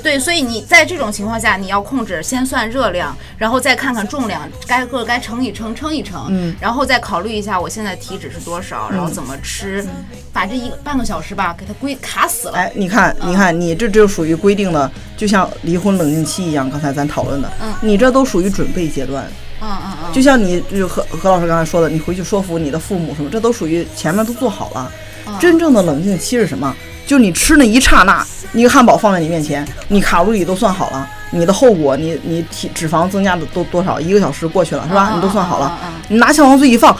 [0.06, 9.84] 对，所以你在这种情况下，你要控制，先算热量，然后再看看重量，该个该称一称，称一称，嗯，然后再考虑一下我现在体脂是多少，然后怎么吃，
[10.32, 12.54] 把这一个半个小时吧给它规卡死了。
[12.54, 19.26] 哎，你看，你看，你这就属于规定的，就像离婚冷静期一样，刚才咱讨论的，嗯你这都属于准备阶段，
[19.60, 24.92] 嗯嗯嗯，就像你就何何老师刚才说的，你回去说服你的父母什么，这都属于前面都做好了。
[25.28, 26.76] 嗯真正的冷静期是什么？
[27.06, 34.00] 就你吃那一刹那，一个汉堡放在你面前，你卡路里都算好了，你的后果，你你体脂肪增加的都多少？
[34.00, 35.12] 一个小时过去了是吧？
[35.14, 36.96] 嗯你都算好了你拿小往嘴一放，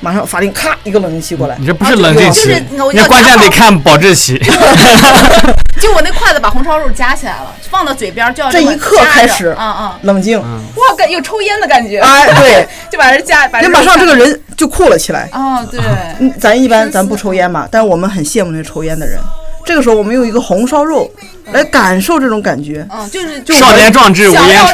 [0.00, 4.38] 马上法定咔一个冷静期过来你，这不是冷静期你关键得看保质期。
[5.80, 15.28] 就我那筷子把红烧肉夹起来了，放到嘴边儿就要这一刻开始嗯嗯，冷静，哇，感有抽烟的感觉，哎，对， 就把人架，把你这马上这个个人就酷了起来。
[15.32, 15.80] 哦，对，
[16.18, 19.18] 嗯，咱一般咱不抽烟嘛，但是我们很羡慕那抽烟的人。
[19.64, 21.08] 这个时候，我们用一个红烧肉
[21.52, 24.66] 来感受这种感觉，嗯，就是就少年壮志无烟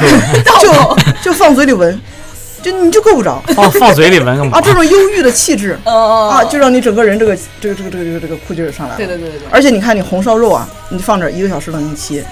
[0.45, 2.01] 抽，就就放嘴里闻，
[2.63, 4.61] 就你就够不着放放嘴里闻啊！。
[4.63, 8.97] 这种忧郁的气质哦啊，就让你整个人这个这个这个这个这个这个酷劲儿上来了。
[8.97, 12.25] 对对对对对，而且你看，你红烧肉啊，你放这儿一个小时冷静期，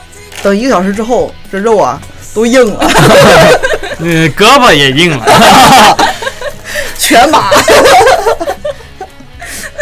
[0.43, 2.01] 等一个小时之后，这肉啊
[2.35, 2.91] 都硬了，
[3.99, 5.27] 嗯，胳膊也硬了，
[6.99, 7.51] 全麻。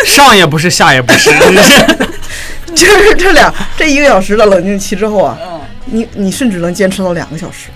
[0.07, 1.31] 上也不是，下也不是。
[2.75, 7.69] 就是这两这一个小时的冷静期之后啊，嗯，你你甚至能坚持到两个小时、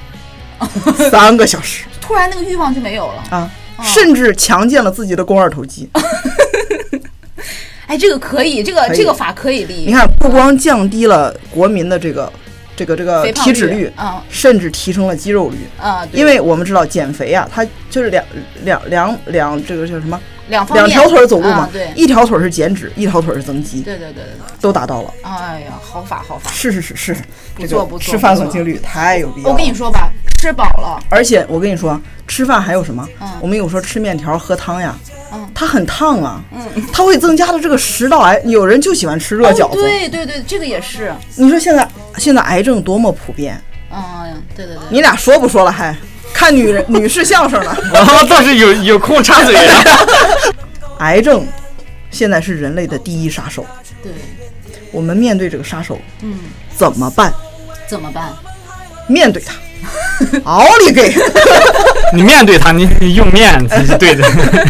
[1.10, 3.22] 三个小时突然那个欲望就没有了。
[3.30, 3.50] 啊，
[3.82, 5.88] 甚至强健了自己的肱二头肌。
[7.86, 9.84] 哎，这个可以，这个这个法可以立。
[9.86, 12.30] 你看，不光降低了国民的这个
[12.78, 15.56] 这个这个体脂率，嗯甚至提升了肌肉率。
[15.80, 18.24] 啊，因为我们知道减肥啊，它就是两
[18.62, 20.18] 两两两这个叫什么？
[20.48, 25.12] 两两条腿儿走路嘛啊，对一条腿儿是减脂，一条腿儿是增肌，对对对对对，都达到了。
[25.22, 26.50] 哎呀，好法好法。
[26.50, 27.16] 是是是是，
[27.58, 29.52] 这个不错不错吃饭不错冷静率太有必要了。
[29.52, 33.06] 我跟你说吧，吃饱了，而且我跟你说，吃饭还有什么？
[33.20, 34.96] 嗯我们有时候吃面条喝汤呀，
[35.32, 38.40] 嗯它很烫啊，嗯，它会增加的这个食道癌。
[38.44, 39.82] 有人就喜欢吃热饺哦子。
[39.82, 41.12] 对对对，这个也是。
[41.36, 43.60] 你说现在现在癌症多么普遍？
[43.90, 44.82] 嗯，对对对。
[44.90, 45.94] 你俩说不说了还？
[46.32, 47.76] 看女人 女士相声呢。
[47.92, 49.82] 我倒是有有空插嘴啊。
[50.98, 51.44] 癌症
[52.10, 53.64] 现在是人类的第一杀手，
[54.02, 54.12] 对，
[54.92, 56.38] 我们面对这个杀手嗯，
[56.76, 57.32] 怎么办？
[57.88, 58.32] 怎么办？
[59.08, 59.54] 面对它，
[60.44, 61.14] 奥利给！
[62.14, 64.24] 你面对他，你你用面才是对的。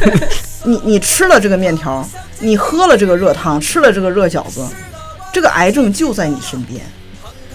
[0.64, 2.07] 你你吃了这个面条，
[2.40, 4.66] 你喝了这个热汤，吃了这个热饺子，
[5.33, 6.81] 这个癌症就在你身边。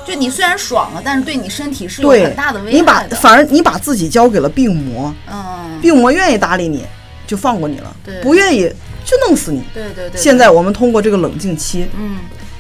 [0.05, 3.03] 就你虽然爽了，但是对你身体是有很大的，危害你把。
[3.21, 6.83] 反而你把自己交给了病魔，嗯，病魔愿意搭理你，
[7.25, 8.69] 就放过你了对；不愿意
[9.05, 9.63] 就弄死你。
[9.73, 10.19] 对对对。
[10.19, 12.17] 现在我们通过这个冷静期，嗯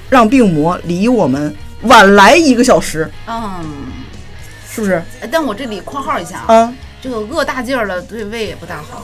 [0.09, 3.65] 让病魔离我们晚来一个小时，嗯，
[4.73, 5.03] 是不是？
[5.21, 9.03] 哎但我这里括号一下啊，啊，这个饿大劲儿了，对胃也不大好。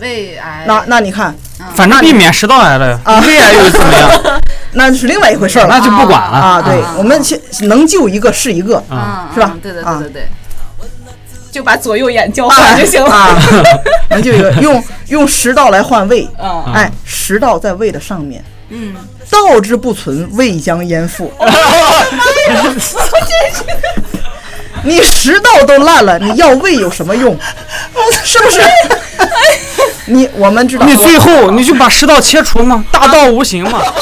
[0.00, 1.34] 胃癌，那那你看，
[1.74, 4.08] 反正避免食道癌了，啊胃癌又怎么样？
[4.72, 6.38] 那是另外一回事儿了那就不管了。
[6.38, 6.62] 啊。
[6.62, 8.80] 对啊，我们先能救一个是一个。
[8.90, 10.28] 嗯，是吧嗯对对啊对对对，
[11.50, 13.10] 就把左右眼交啊换就行了。
[13.10, 13.36] 啊，
[14.10, 18.94] 能救一个，用用食道来换胃，嗯哎，食道在胃的上面，嗯，
[19.28, 21.32] 道之不存，胃将焉附。
[24.84, 27.38] 你食道都烂了，你要胃有什么用？
[28.24, 28.60] 是不是？
[30.06, 33.80] 你我们知道，你最后你就把食道切除嘛，大道无形嘛。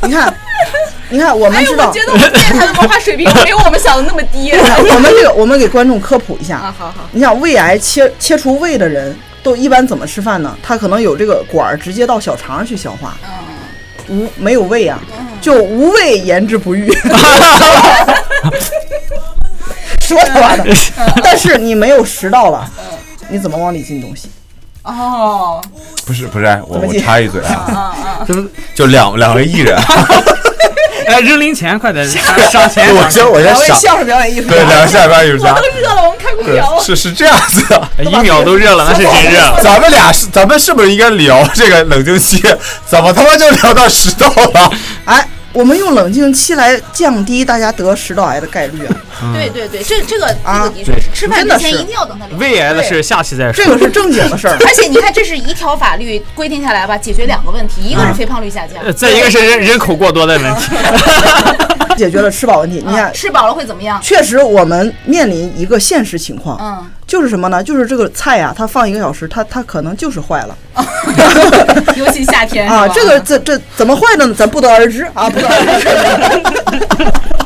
[0.00, 0.34] 你看，
[1.10, 4.52] 你看，我们哎，知道我，觉得我们电台的文化水平没有我们想的那么低。
[4.56, 6.56] 我们这个，我们给观众科普一下。
[6.56, 10.56] 啊，好好，你想胃癌切切除胃的人都一般怎么吃饭呢？
[10.62, 13.16] 它可能有这个管儿直接到小肠上去消化，
[14.08, 15.00] 嗯，无没有胃啊，
[15.40, 16.90] 就无胃言之不预。
[20.00, 20.74] 说他妈的！
[21.22, 22.66] 但是你没有食道了，
[23.28, 24.30] 你怎么往里进东西？
[24.82, 25.62] 哦，
[26.06, 27.80] 不是不是，我我插一嘴啊，啊
[28.20, 29.78] 啊，就是就两两位艺人，
[31.06, 32.94] 哎，扔零钱，快点上上钱。
[32.94, 36.80] 我先我先想，两位相声表演艺术对，家，两个下边艺术家都，热了，我们开空调。
[36.82, 37.88] 是是这样子的。
[37.98, 39.58] 哎一秒都热了，那是真热了。
[39.62, 42.42] 咱们俩是，咱们是不是应该聊这个冷静期？
[42.86, 44.70] 怎么他妈就聊到食道了？
[45.06, 48.96] 哎，我们用冷静期来降低大家得食道癌的概率啊，
[49.34, 52.38] 对对对，这这个这啊个的确是，吃饭真的是之前一定要等它凉。
[52.38, 53.64] 胃癌的事下期再说。
[53.64, 54.56] 这个是正经的事儿。
[54.66, 60.70] 而且你看，这是一条法律规定下来吧，解决两个问题，一个是肥胖率下降呃，再一个是人人口过多的问题。
[61.96, 62.82] 解决了吃饱问题。
[62.86, 64.00] 你看，吃饱了会怎么样？
[64.00, 67.60] 确实我们面临一个现实情况，嗯，就是什么呢？
[67.60, 70.56] 就是这个菜呀、它放一个小时，它它可能就是坏了
[71.96, 72.86] 尤其夏天啊。
[72.86, 74.34] 这个这这怎么坏的呢？
[74.34, 75.88] 咱不得而知啊，不得而知。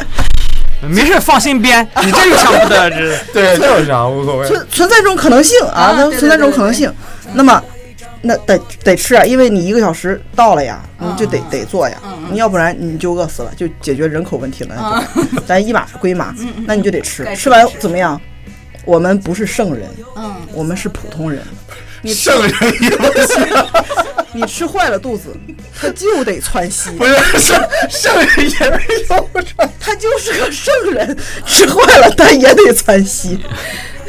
[0.89, 3.19] 没事，放心编，你这有啥不得而知的？
[3.33, 4.47] 对，这有啥无所谓。
[4.49, 6.93] 存存在这种可能性啊，存在这种可能性。
[7.35, 7.63] 那么，
[8.23, 15.03] 那得得吃啊，因为你一个小时到了呀，你就得嗯得做呀嗯，你要不然你就饿死了，就解决人口问题了。
[15.47, 16.35] 咱一码归码，
[16.67, 18.21] 那你就得吃吃吃完怎么样？
[18.85, 21.41] 我们不是圣人，嗯，我们是普通人。
[22.03, 23.41] 你圣人游戏
[24.33, 25.37] 你吃坏了肚子，
[25.81, 29.69] 他就得窜稀，不是圣圣人也没有这。
[29.79, 33.39] 他就是个圣人，吃坏了他也得窜稀。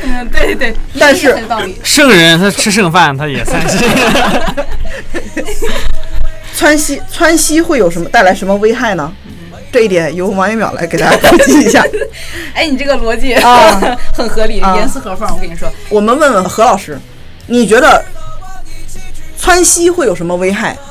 [0.02, 1.36] 嗯，对对，但是。
[1.84, 3.78] 圣人他吃剩饭他也窜稀。
[6.56, 9.14] 窜稀窜稀会有什么带来什么危害呢？
[9.72, 11.84] 这一点由王一淼来给大家普及一下。
[12.54, 15.28] 哎，你这个逻辑啊很合理，啊严丝合缝。
[15.30, 16.98] 我跟你说，我们问问何老师，
[17.48, 18.04] 你觉得
[19.38, 20.78] 窜稀会有什么危害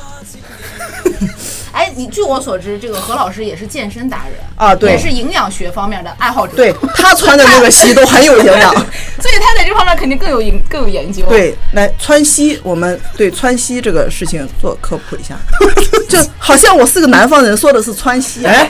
[1.73, 4.75] 哎，你据我所知，这个何老师也是健身达人啊？
[4.75, 6.55] 对也是营养学方面的爱好者。
[6.55, 8.71] 对，他穿的那个西都很有营养。
[9.19, 15.35] 所以他在这方面肯定更有研更有研究。，对，来窜稀，我们对窜稀这个事情做科普一下。
[16.07, 18.53] 就好像我是个南方人，说的是窜稀、啊。
[18.53, 18.69] 哎，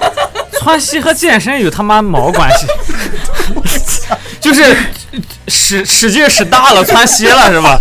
[0.53, 2.67] 窜稀和健身有他妈毛关系？
[4.39, 4.75] 就是
[5.47, 7.79] 使使劲使大了，窜稀了是吧？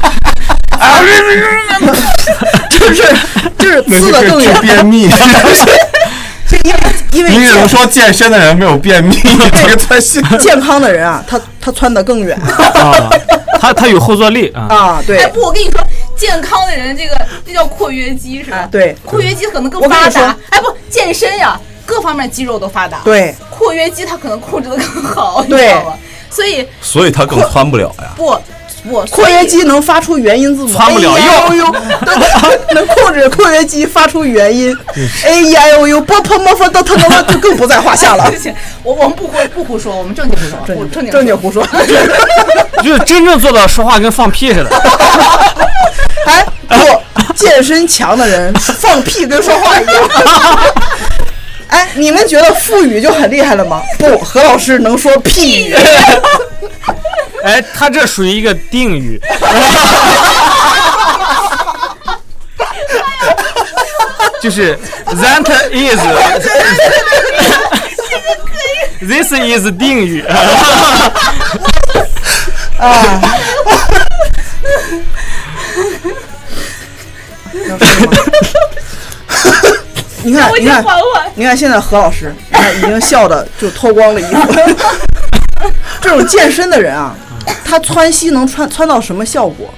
[0.78, 0.98] 啊
[2.70, 3.02] 就是
[3.58, 5.08] 就是刺的更远，便秘。
[6.48, 6.80] 就因为
[7.12, 9.16] 因为你怎么说健身的人没有便秘？
[9.54, 10.22] 这个太信。
[10.38, 12.36] 健康的人啊，他他窜得更远
[12.74, 13.08] 啊，
[13.60, 14.66] 他他有后坐力啊。
[14.68, 15.80] 啊，对哎不，我跟你说，
[16.16, 18.58] 健康的人这个这叫括约肌是吧？
[18.58, 20.36] 啊对括约肌可能更发达。
[20.50, 25.94] 哎，不，健身呀，各方面肌肉都发达。，对括约肌它可能控制的更好，你知对道吗？
[26.32, 28.12] 所以所以他更窜不了呀。
[28.16, 28.36] 不
[28.84, 31.72] 不括约肌能发出元音字母，窜不了 E U，
[32.04, 34.76] 对能 控制括约肌发出元音
[35.24, 38.28] A E I O U，波波莫佛都他妈就更不在话下了
[38.82, 41.64] 我我们不胡不胡说，我们正经胡说，正经正经正经胡说，
[42.82, 44.70] 就是真正做到说话跟放屁似的。
[46.26, 46.74] 哎，不，
[47.36, 49.94] 健身强的人放屁跟说话一样。
[51.72, 53.82] 哎，你们觉得腹语就很厉害了吗？
[53.98, 55.74] 不，何老师能说屁语。
[57.42, 59.18] 哎，他这属于一个定语。
[64.42, 65.70] 就是 that
[69.00, 69.32] is，This
[69.62, 70.20] is 定语。
[72.78, 73.20] 啊。
[77.68, 78.12] 要说吗？
[80.24, 80.84] 你看，你看，
[81.34, 84.54] 你看，现在何老师，你看已经笑的就脱光了衣服。
[86.00, 87.14] 这种健身的人啊，
[87.64, 89.72] 他窜膝能窜窜到什么效果？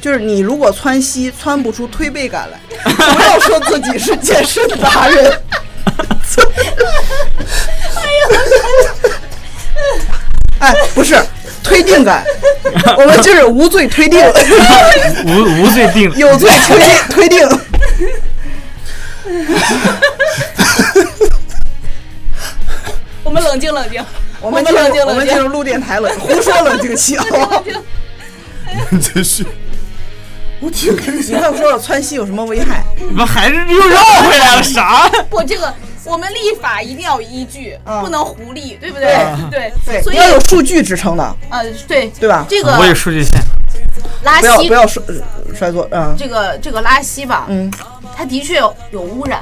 [0.00, 2.58] 就是你如果窜膝窜不出推背感来，
[2.94, 5.30] 不要说自己是健身达人。
[10.58, 11.16] 哎，不是
[11.62, 12.24] 推定感，
[12.96, 14.22] 我们就是无罪推定，
[15.26, 17.48] 无无罪定，有罪推定推定。
[23.22, 24.02] 我们冷静冷静，
[24.40, 27.62] 我们冷静冷静我们进入录电台冷，胡说冷静期，好不好？
[29.00, 29.46] 继续。
[30.60, 32.84] 我挺开你快说说窜稀有什么危害？
[32.98, 34.62] 你们还是又绕回来了？
[34.62, 35.08] 啥？
[35.30, 35.72] 不，这个
[36.04, 39.16] 我们立法一定要有依据，嗯不能胡立，对不对？
[39.50, 43.40] 对对，所以要有数据支撑的，呃，对对吧这个我有数据线。
[44.22, 45.02] 拉稀不要不，要摔
[45.58, 47.72] 摔坐，嗯这个这个拉稀吧，嗯，
[48.20, 49.40] 它的确有有污染，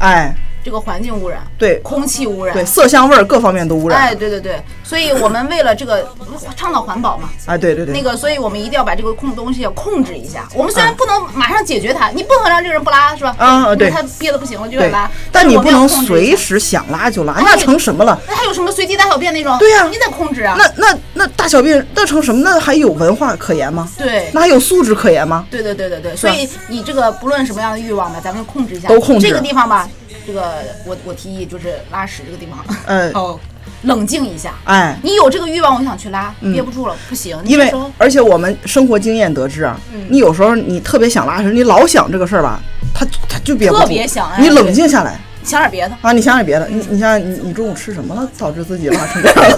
[0.00, 0.34] 哎，
[0.64, 4.58] 这个环境污染，对空气污染，对，色香味儿各方面都污染，哎，对对对，
[4.94, 6.08] 所以我们为了这个
[6.56, 10.48] 倡导环保嘛，啊，对对对，那个，所以我们一定要把这个控东西要控制一下。
[10.54, 13.34] 我们虽然嗯不能马上解决它，你不能让这个人不拉，是吧？
[13.36, 16.36] 啊对他憋得不行了就要拉，，但你不能随随。
[16.36, 18.16] 时想拉就拉，哎那成什么了？
[18.28, 19.58] 那还有什么随地大小便那种？
[19.58, 20.54] 对呀你得控制啊。
[20.56, 22.40] 那那那大小便那成什么？
[22.44, 23.90] 那还有文化可言吗？
[23.98, 25.44] 对那还有素质可言吗？
[25.50, 28.86] 对对对对对，所以你这个不论什么样的欲望吧，咱们控制一下。
[28.86, 29.88] 都控制这个地方吧，
[30.24, 30.52] 这个
[30.86, 33.40] 我我提议就是拉屎这个地方，呃，哦，
[33.84, 34.54] 冷静一下。
[34.64, 37.38] 哎，你有这个欲望，我想去拉，憋不住了，不行。
[37.44, 42.60] 因为而且我们生活经验得知啊，嗯你有时候你特别想拉屎，你老想这个事儿吧，
[42.94, 43.80] 他他就憋不住。
[43.82, 45.96] 特别想哎你冷静下来想点别的。
[46.00, 49.56] 啊，你想点别的，你你想想你你中午吃什么了，导致自己拉成这样了？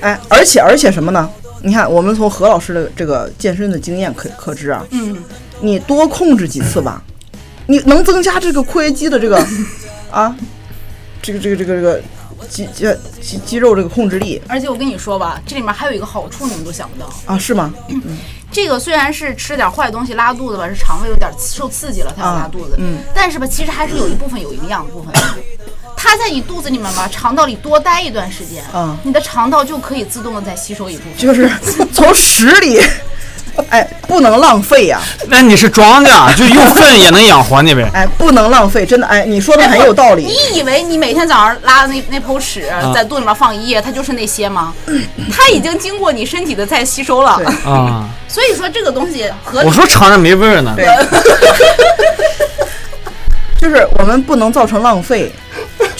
[0.00, 1.28] 哎，而且而且什么呢？
[1.62, 5.14] 你看，我们从何老师的这个健身的经验可可知啊，嗯，
[5.60, 7.02] 你多控制几次吧，
[7.66, 9.44] 你能增加这个括约肌的这个
[10.10, 10.34] 啊，
[11.20, 12.02] 这个这个这个这个
[12.48, 12.86] 肌肌
[13.20, 17.10] 肌肌肉这个控制力而且我跟你说吧，这里面还有一个好处，你们都想不到。
[17.26, 17.72] 啊，是吗？
[18.52, 22.74] 这个虽然是吃点坏东西拉肚子吧，是肠胃有点受刺激了，它要拉肚子。
[22.78, 25.12] 嗯，但是吧，其实还是有一部分有营养的部分。
[25.96, 31.16] 它在你肚子里面吧，肠道里多待一段时间，嗯你的肠道就可以自动的再吸收一部分。
[31.16, 31.48] 就是
[31.92, 32.80] 从屎里，
[33.68, 37.88] 哎，不能浪费呀、那你是庄稼， 就用粪也能养活你呗。
[37.94, 40.24] 哎，不能浪费，真的，哎，你说的很有道理。
[40.24, 44.74] 你以为你每天早上拉的那那泡屎在肚里面放一夜，它就是那些吗？
[45.32, 47.40] 它已经经过你身体的再吸收了。
[47.64, 49.70] 啊，所以说这个东西和我。
[49.72, 50.74] 说尝着没味儿呢。
[50.76, 50.86] 对，
[53.60, 55.30] 就是我们不能造成浪费，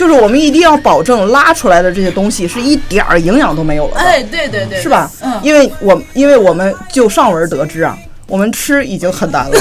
[0.00, 5.10] 就是我们一定要保证拉出来的这些东西是一点儿营养都没有了的，哎，对对对，是吧？
[5.20, 7.94] 嗯，因为我因为我们就上文得知啊，
[8.26, 9.60] 我们吃已经很难了，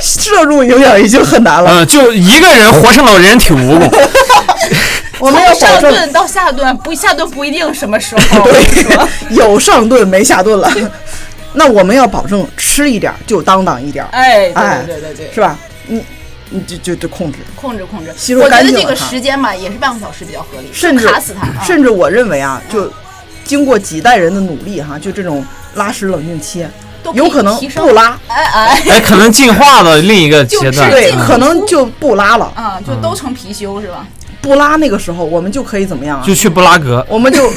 [0.00, 4.08] 摄入营养已经很难了，嗯，就一个人活成了人体蜈蚣。
[5.18, 8.22] 我们要上顿到下顿，不下顿不一定什么时候。
[8.38, 10.70] 我跟你说有上顿没下顿了。
[11.54, 15.58] 那我们要保证吃一点儿就当当一点儿，哎，哎对对对对对，是吧？
[15.88, 16.00] 你
[16.50, 18.12] 你就就就控制，控制控制。
[18.16, 21.46] 吸收我觉得这个时间吧，也是半个小时比较合理，甚至卡死它。
[21.46, 22.90] 啊甚至我认为啊，就
[23.44, 26.66] 经过几代人的努力哈，就这种拉屎冷静期，
[27.02, 30.72] 都以有可能提升不拉，哎哎，哎，可能进化的另一个阶段。
[30.72, 32.52] 就是对，进可能就不拉了。
[32.54, 34.06] 啊，就都成貔貅是吧？
[34.40, 36.32] 不拉那个时候，我们就可以怎么样啊就？
[36.32, 37.04] 去布拉格。
[37.08, 37.50] 我们就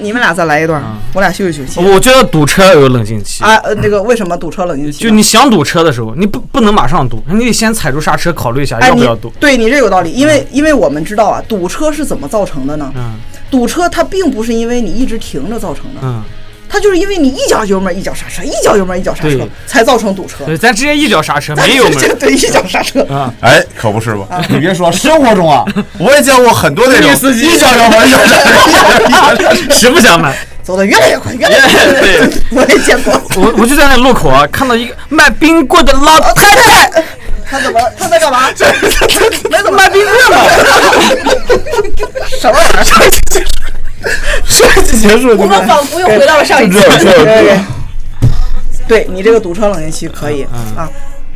[0.00, 1.80] 你们俩再来一段嗯，我俩休息休息。
[1.80, 3.44] 我觉得堵车有冷静期。
[3.44, 5.04] 啊，呃，那个为什么堵车冷静期？
[5.04, 9.32] 就你想堵车的时候，你不不能马上堵，你得先踩住刹车，考虑一下要不要堵。
[9.38, 12.92] 对你这有道理，因为因为我们知道啊，堵车是怎么造成的呢？
[12.96, 13.14] 嗯
[13.50, 16.22] 堵车它并不是因为你一直停着造成的，嗯，
[16.72, 20.44] 它就是因为你一脚油门一脚刹车，一脚油门一脚刹车才造成堵车。
[20.46, 22.18] 对，咱直接一脚刹车，没有门。
[22.18, 23.02] 对，一脚刹车。
[23.12, 24.40] 啊，哎，可不是吧？
[24.48, 25.64] 你别说，生活中啊，
[25.98, 29.54] 我也见过很多那种司机一脚油门一脚刹车。
[29.74, 31.86] 实不相瞒， 走的越来越快，越来越快。
[32.00, 33.20] 对 我也见过。
[33.36, 37.04] 我我就在那路口啊，看到一个卖冰棍的老太太，
[37.50, 37.92] 他怎么了？
[37.98, 38.48] 他在干嘛？
[39.50, 40.38] 没怎么卖冰棍吗。
[42.40, 43.10] 什么玩意儿？
[44.44, 46.80] 设计结束我们仿佛又回到了上一次。
[46.80, 47.60] 对对
[48.88, 50.42] 对，你这个堵车冷静期可以
[50.76, 50.88] 啊。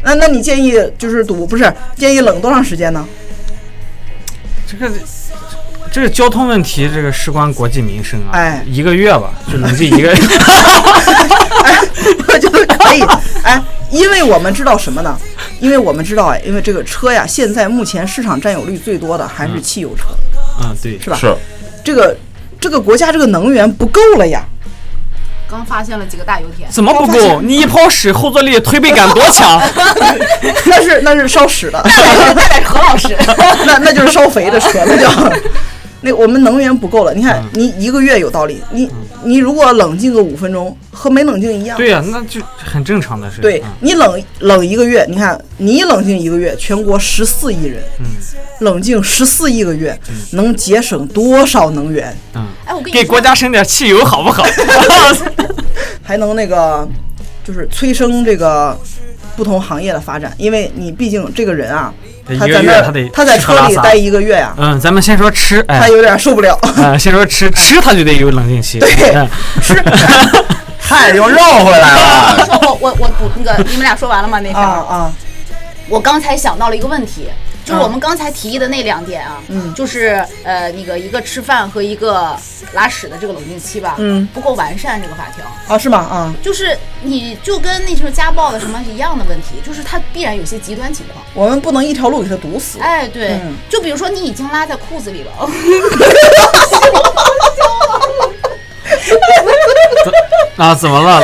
[0.02, 3.06] 那那你建议就是堵不是建议冷多长时间呢？
[4.66, 4.90] 这个
[5.92, 8.30] 这个交通问题，这个事关国计民生啊。
[8.32, 10.10] 哎一个月吧，就冷静一个月。
[11.64, 11.78] 哎，
[12.26, 13.02] 我觉得可以。
[13.42, 15.16] 哎，因为我们知道什么呢？
[15.60, 20.06] 因为我们知道哎，因为这个车呀，现在目前市场占有率最多的还是汽油车，
[20.60, 21.16] 嗯，对，是吧？
[21.16, 21.34] 是
[21.84, 22.16] 这个
[22.64, 24.42] 这个国家这个能源不够了呀。
[25.46, 27.42] 刚发现了几个大油田，怎么不够？
[27.42, 29.60] 你一泡屎，后坐力、推背感多强？
[30.64, 33.14] 那是那是烧屎的，那得是何老师。
[33.66, 35.10] 那那就是烧肥的车，那叫。
[36.00, 38.90] 那我们能源不够了，你看你一个月有道理，你
[39.24, 41.76] 你如果冷静个五分钟，和没冷静一样。
[41.76, 43.40] 对呀、那就很正常的事。
[43.40, 47.82] 对嗯你冷冷一个月，你看你冷静一个月，全国十四亿人，
[48.60, 49.98] 冷静十四亿个月，
[50.32, 52.16] 能节省多少能源？
[52.34, 54.44] 嗯，哎，我跟你给国家省点汽油好不好？
[56.02, 56.86] 还能那个
[57.42, 58.78] 就是催生这个
[59.36, 61.92] 不同行业的发展，因为你毕竟这个人啊，
[62.26, 66.58] 他在那月他得他在车里待一个月呀、嗯，咱们先说吃，哎，他有点受不了。
[66.76, 68.78] 嗯，先说吃，吃他就得有冷静期。
[68.78, 68.88] 对
[69.60, 69.74] 吃
[70.80, 72.44] 嗨，又绕回来了。
[72.46, 74.38] 说我我我补那个，你们俩说完了吗？
[74.40, 75.12] 那天、啊啊，
[75.88, 77.28] 我刚才想到了一个问题，
[77.64, 82.36] 就是啊我们刚才提议的那两点啊，嗯就是呃那个一个吃饭和一个
[82.74, 85.44] 拉屎的这个冷静期吧，嗯，不够完善这个法条。
[85.66, 85.98] 啊是吗？
[85.98, 91.24] 啊，就是你就跟那时候家暴的什么一样的问题，就是它必然有些极端情况。
[91.32, 92.78] 我们不能一条路给它堵死。
[92.80, 95.32] 哎，对，嗯就比如说你已经拉在裤子里了，
[100.56, 101.20] 啊， 怎么了？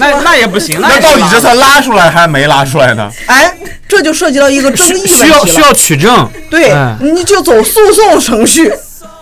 [0.00, 3.10] 呃那那也不行，那到底这算拉出来还是没拉出来呢？
[3.26, 3.52] 哎，
[3.88, 6.28] 这就涉及到一个争议问题了需要需要取证。
[6.48, 8.72] 对哎，你就走诉讼程序。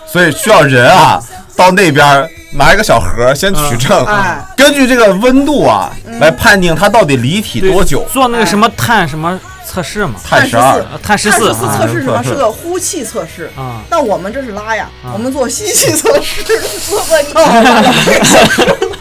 [0.07, 1.21] 所以需要人啊
[1.57, 8.07] 到那边拿一个小盒先取证，哎根据这个温度啊来判定它到底离体多久。
[8.13, 10.15] 做那个什么碳什么测试嘛？
[10.25, 12.15] 碳十二碳十碳四十四测试是什么？
[12.15, 13.51] 啊是个呼气测试。
[13.57, 16.43] 啊，那我们这是拉呀，我们做吸气测试。
[16.89, 17.15] 不不，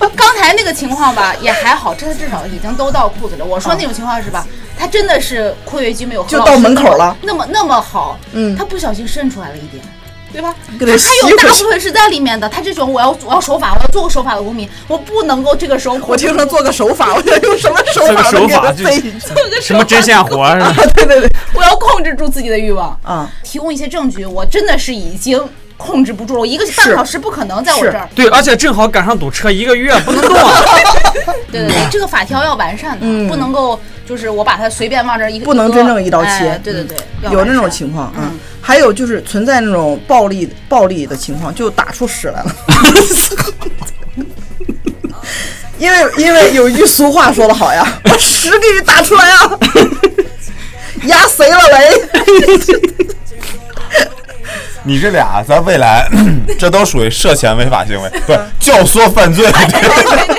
[0.15, 3.41] 刚才那个情况吧也还好，这至少已经都到裤子里。
[3.41, 4.45] 我说那种情况是吧？
[4.77, 9.81] 他真的是括约肌没有何就到门口了那么那么好，嗯他不小心渗出来了一点。
[10.33, 10.53] 对吧？
[10.77, 12.49] 给他他有大部分是在里面的。
[12.49, 18.85] 他这种我要我要手法，我要做个手法的公民，我不能够这个时候我听说做个手法，我想用什么手做个法手法就？
[19.61, 20.73] 什么针线活儿是吧？
[20.95, 24.25] 对对对，我要控制住自己的欲望，啊，提供一些证据。
[24.25, 25.41] 我真的是已经
[25.77, 28.07] 控制不住了，我一个半是小时不可能在我这儿。
[28.15, 30.51] 对，而且正好赶上堵车，一个月不能动啊。
[31.51, 38.39] 对对对，这个法条要完善的，嗯不能够就是我把它随便往这儿一不能真正一刀切哎对对对，要有那种情况啊嗯。
[38.61, 42.55] 还有就是存在那种暴力暴力的情况，就打出屎来了。
[45.77, 49.49] 因为因为有一句俗话说得好呀， 把屎给你打出来啊，
[51.05, 52.01] 压谁了喂？
[54.87, 56.07] 你这俩在未来，
[56.59, 59.43] 这都属于涉嫌违法行为，不是教唆犯罪。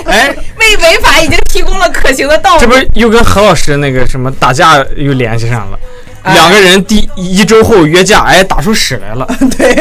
[0.04, 2.60] 哎，为违法已经提供了可行的道路。
[2.60, 5.78] 这不是又跟何老师那个什么打架又联系上了？
[6.22, 9.26] 哎两个人第一周后约架，哎，打出屎来了。
[9.56, 9.72] 对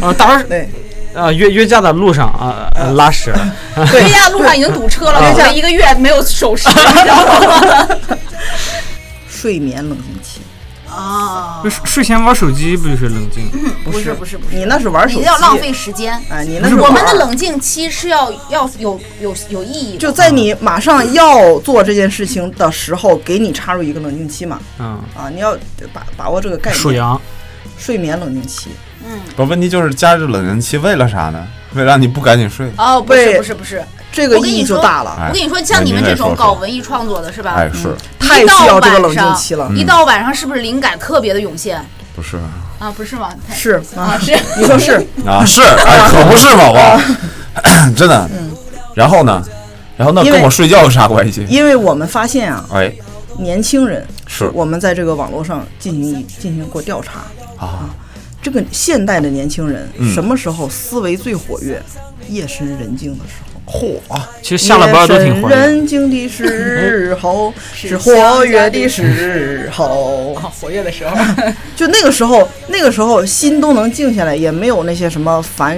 [0.00, 0.68] 啊，打出对，
[1.14, 3.56] 啊约约架的路上啊、呃拉屎 了。
[3.90, 7.88] 对呀，路上已经堵车了，约架一个月没有守时，你知道吗？
[9.28, 10.40] 睡眠冷静期
[10.88, 13.50] 啊，睡睡前玩手机不就是冷静？
[13.84, 16.12] 不是不是不是，你那是玩手机，你要浪费时间。
[16.28, 24.60] 哎，你那是我们的冷静期是要要有有有意义的，就在你马上要做这件事情的时候，给你插入一个冷静期嘛。
[24.78, 25.56] 嗯，啊，你要
[25.92, 26.80] 把把握这个概念。
[26.80, 27.20] 属羊。
[27.78, 28.68] 睡眠冷静期，
[29.36, 31.46] 不，问题就是加热冷凝器为了啥呢？
[31.74, 32.70] 为了让你不赶紧睡。
[32.76, 33.82] 哦，不是对不是不是，
[34.12, 35.16] 这个意义我跟你说就大了。
[35.18, 37.54] 哎我跟你说，像你们这种搞文艺创作的是吧？
[37.56, 39.70] 哎，是太需要这个冷静期了。
[39.74, 41.82] 一到晚上是不是灵感特别的涌现
[42.14, 42.36] 不是
[42.78, 42.92] 啊？
[42.94, 43.30] 不是吗？
[43.54, 44.92] 是啊，是 你说是，
[45.26, 45.44] 啊？
[45.46, 47.00] 是，哎，可不是嘛，我
[47.96, 48.28] 真的。
[48.32, 48.50] 嗯
[48.94, 49.42] 然后呢？
[49.96, 51.46] 然后那跟我睡觉有啥关系？
[51.48, 52.92] 因为我们发现啊，哎，
[53.38, 57.20] 年轻人，是我们在这个网络上进行进行过调查，
[57.56, 57.88] 啊，
[58.42, 61.80] 这个现代的年轻人嗯什么时候思维最活跃？
[62.28, 63.48] 夜深人静的时候。
[63.64, 64.28] 嚯啊！
[64.42, 65.66] 其实下了班都挺活夜深跃。
[65.66, 71.16] 人静的时候 是活跃的时候， 活跃的时候，
[71.76, 75.76] 就那个时候，那个时候心都能静下来，也没有那些什么凡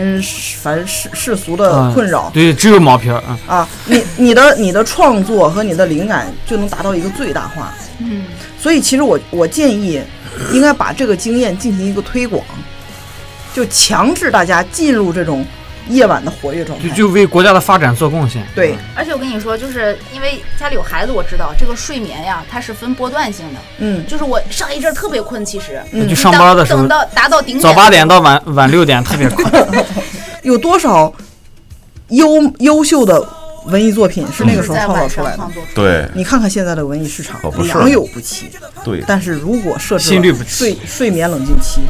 [0.63, 2.31] 凡世世俗的嗯困扰。
[2.33, 3.39] 对，只有毛片儿啊。
[3.47, 7.73] 啊，你你的你的创作和你的灵感就能达到一个最大化。
[7.99, 8.25] 嗯，
[8.59, 10.01] 所以其实我我建议，
[10.53, 12.45] 应该把这个经验进行一个推广，
[13.55, 15.45] 就强制大家进入这种
[15.89, 16.95] 夜晚的活跃状态就。
[16.95, 18.47] 就为国家的发展做贡献。
[18.55, 23.61] 对，而且我跟你说，就是因为家里有孩子，我知道这个睡眠呀，它是分波段性的。
[23.79, 29.47] 嗯，就是我上一阵儿特别困，其实嗯就上班的时候等，到达到顶点，早八点到晚晚六点特别困。
[30.43, 31.13] 有多少
[32.09, 33.27] 优优秀的
[33.67, 35.49] 文艺作品是那个时候创造出来的。
[35.75, 36.09] 对。
[36.15, 38.51] 你看看现在的文艺市场良莠不齐。
[38.85, 40.51] 对，但是如果设置了心律不齐。
[40.51, 41.81] 睡睡眠冷静期，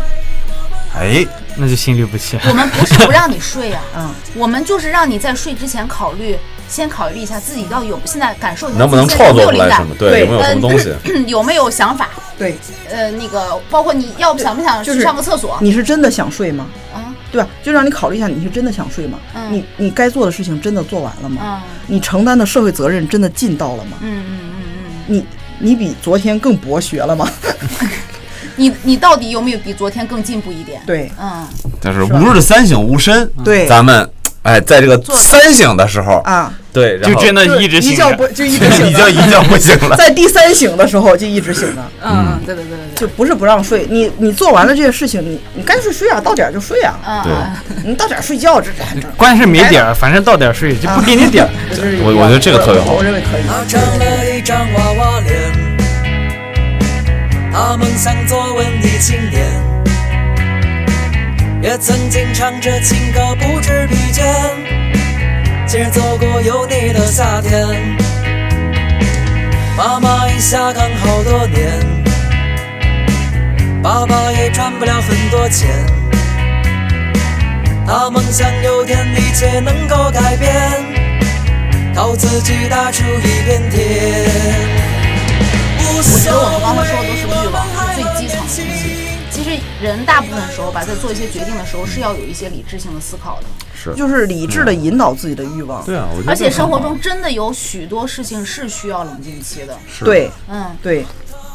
[0.94, 2.38] 哎，那就心律不齐。
[2.48, 6.38] 我们不是不让你睡呀、 嗯，我们就是让你在睡之前考虑，
[6.74, 9.94] 先考虑一下自己到底有现在感受能不能创作出来什么？
[9.96, 10.92] 对，有没有什么东西？
[11.04, 12.08] 嗯 有没有想法？
[12.36, 12.56] 对，
[12.90, 15.56] 呃，那个包括你要不想不想去上个厕所？
[15.60, 16.66] 你是真的想睡吗？
[16.92, 17.48] 啊，对吧？
[17.62, 19.18] 就让你考虑一下，你是真的想睡吗？
[19.36, 21.40] 嗯你你该做的事情真的做完了吗？
[21.44, 23.98] 嗯你承担的社会责任真的尽到了吗？
[24.00, 25.24] 嗯嗯嗯嗯，你
[25.60, 27.28] 你比昨天更博学了吗？
[28.56, 30.80] 你你到底有没有比昨天更进步一点？
[30.86, 31.46] 对嗯，
[31.80, 34.08] 但是吾日三省吾身，对咱们
[34.44, 38.04] 哎，在这个三醒的时候，啊，对，然后就真的就是一直醒着。
[38.04, 39.96] 觉不就一直 醒你就着，一觉不 醒了。
[39.96, 43.86] 在第三醒的时候就一直醒着，嗯，对对对对对，就不是不让睡。
[43.88, 49.08] 你你做完了这些事情，你你该睡睡啊，到点儿就睡啊，嗯对嗯，你到点儿睡觉这这这。
[49.16, 51.50] 关键是没点儿，反正到点儿睡就不给你点儿。
[51.70, 53.42] 这是我我觉得这个特别好我认为可以。
[53.48, 54.04] 他长了
[54.36, 55.34] 一张娃娃脸，
[57.50, 59.42] 他梦想做文艺青年，
[61.64, 64.22] 也曾经唱着情歌不知疲倦，
[65.66, 67.66] 其实走过有你的夏天。
[69.74, 71.80] 妈妈已下岗好多年，
[73.82, 75.70] 爸爸也赚不了很多钱。
[77.86, 80.52] 他梦想有天一切能够改变。
[81.94, 83.80] 靠自己打出一片天。
[85.96, 87.56] 我觉得我们刚才说的都是欲望，
[89.82, 93.46] 人大部分时候吧，在做一些决定的时候是要有一些理智性的思考的。
[93.74, 95.84] 是就是理智的引导自己的欲望。
[95.84, 99.76] 对啊，我觉得而且生活中真的有许多事情是需要冷静期的。
[99.86, 101.04] 是对嗯，对，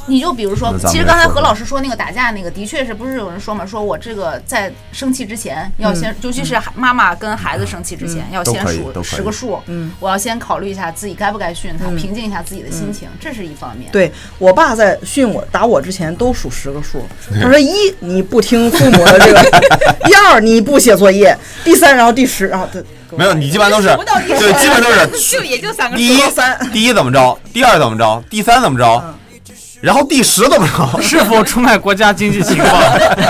[0.10, 3.66] 你就比如说其实刚才何老师说那个打架那个，的确是不是有人说嘛？
[3.66, 9.62] 说我这个在生气之前要先，尤其是孩妈妈跟孩子生气之前，要先数十个数。
[9.68, 13.90] 嗯，我要先考虑一下自己该不该训他，平静一下自己的心情，这是一方面。
[13.92, 17.06] 对我爸在训我打我之前都数十个数。
[17.42, 19.44] 他说一你不听父母的这个，
[20.06, 22.82] 第 二你不写作业，第三然后第十然后他
[23.16, 25.08] 没有，你基本上都是数不到第对，基本都是
[25.38, 26.30] 就也就三个第一。
[26.30, 29.16] 三第一怎么着，第二怎么着，第三怎么着，
[29.82, 31.02] 然后第十怎么着？
[31.02, 32.74] 是否出卖国家经济情况？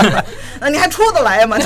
[0.60, 1.56] 那你还出得来吗？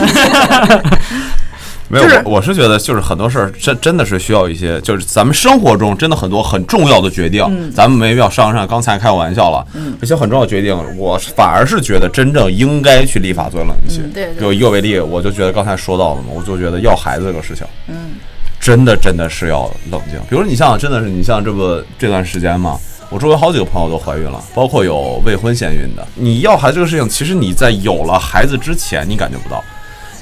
[1.87, 8.67] 没有，就是我我是觉得就是很多事儿真真的是需要一些，就是咱们生活中真的很多很重要的决定，嗯咱们没必要上上。
[8.67, 9.65] 刚才开个玩笑了，
[10.01, 14.03] 这些很重要的决定，我反而是觉得真正应该去立法做冷静期。
[14.15, 18.13] 对对就以我为例，我就觉得刚才说到了嘛，我就觉得要孩子这个事情，嗯，
[18.59, 20.19] 真的真的是要冷静。
[20.31, 22.79] 比如你像真的是你像这不这段时间嘛。
[23.11, 26.07] 我周围好几个朋友都怀孕了，包括有未婚先孕的。
[26.15, 29.63] 你要孩子这个事情，其实你在有了孩子之前，你感觉不到，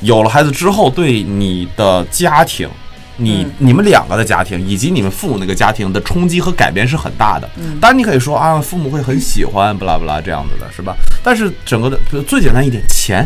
[0.00, 2.68] 有了孩子之后，对你的家庭，
[3.16, 7.48] 你、你们两个的家庭以及你们父母那个家庭的冲击和改变是很大的。
[7.80, 10.94] 当然，你可以说啊，父母会很喜欢，不啦不啦这样子的，是吧？
[11.22, 13.24] 但是整个的最简单一点，钱，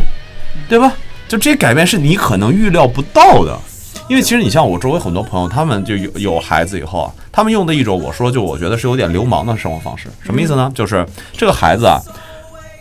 [0.69, 0.93] 对吧？
[1.27, 3.59] 就这些改变是你可能预料不到的。
[4.07, 10.71] 因为其实你像我周围很多朋友，他们就有有孩子以后啊，他们用的一种我说就我觉得是有点流氓的生活方式，什么意思呢？
[10.73, 11.99] 就是这个孩子啊，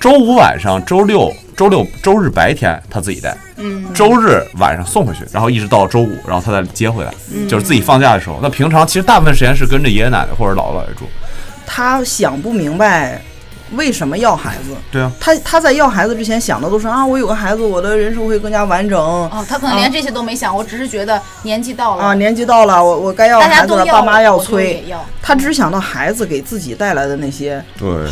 [0.01, 8.39] 周五晚上、周六、周六、周日白天他自己带，嗯，周日晚上送回去，然后一直到周五，然后他再接回来，嗯就是自己放假的时候。
[8.41, 11.07] 那平常其实大部分时间是跟着爷爷奶奶或者姥姥姥爷住。
[11.66, 13.20] 他想不明白
[13.72, 14.74] 为什么要孩子。
[14.90, 24.84] 对啊，他他在要孩子之前想的都是啊，我有个孩子，我的人生会更加完整哦，他可能连这些都没想，我只是觉得年纪到了啊，年纪到了，我我该要孩子了，爸妈要催。
[24.88, 25.04] 要。
[25.22, 27.62] 他只想到孩子给自己带来的那些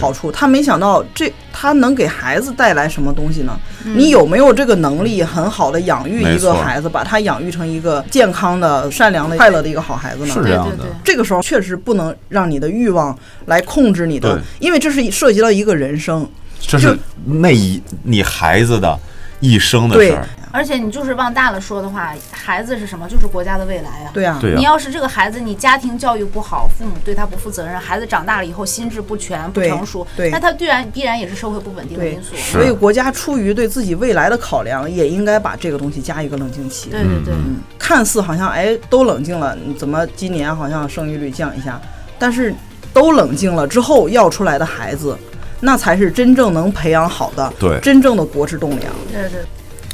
[0.01, 3.57] 好处，他没想到这他能给孩子带来什么东西呢？
[3.85, 10.35] 嗯你有没有这个能力，很好的养育一个孩子，把他养育成一个健康的、善良的、快乐的一个好孩子呢？
[10.35, 10.93] 是这样的对对对。
[11.05, 16.27] 这个时候确实不能让你的欲望来控制你的，因为这是涉及到一个人生。
[16.67, 18.99] 这是那一你孩子的
[19.39, 20.27] 一生的对事儿。
[20.51, 23.07] 而且你就是往大了说的话，孩子是什么？
[23.09, 24.11] 就是国家的未来啊。
[24.15, 32.35] 对啊，对呀、你要是这个孩子，你家庭教育不好，父母对他不负责任，孩子长大了以后心智不全、不成熟，对那他必然必然也是社会不稳定的因素。
[32.37, 36.89] 是所以国家出于对自己未来的考量，也应该把这个东西加一个冷静期。
[36.89, 41.79] 对对对，嗯，看似好像哎都冷静了，你怎么今年好像生育率降一下？
[42.17, 42.55] 但是
[42.93, 45.19] 都冷静了之后要出来的孩子，
[45.65, 48.83] 那才是真正能培养好的，对真正的国之栋梁。
[49.11, 49.41] 对对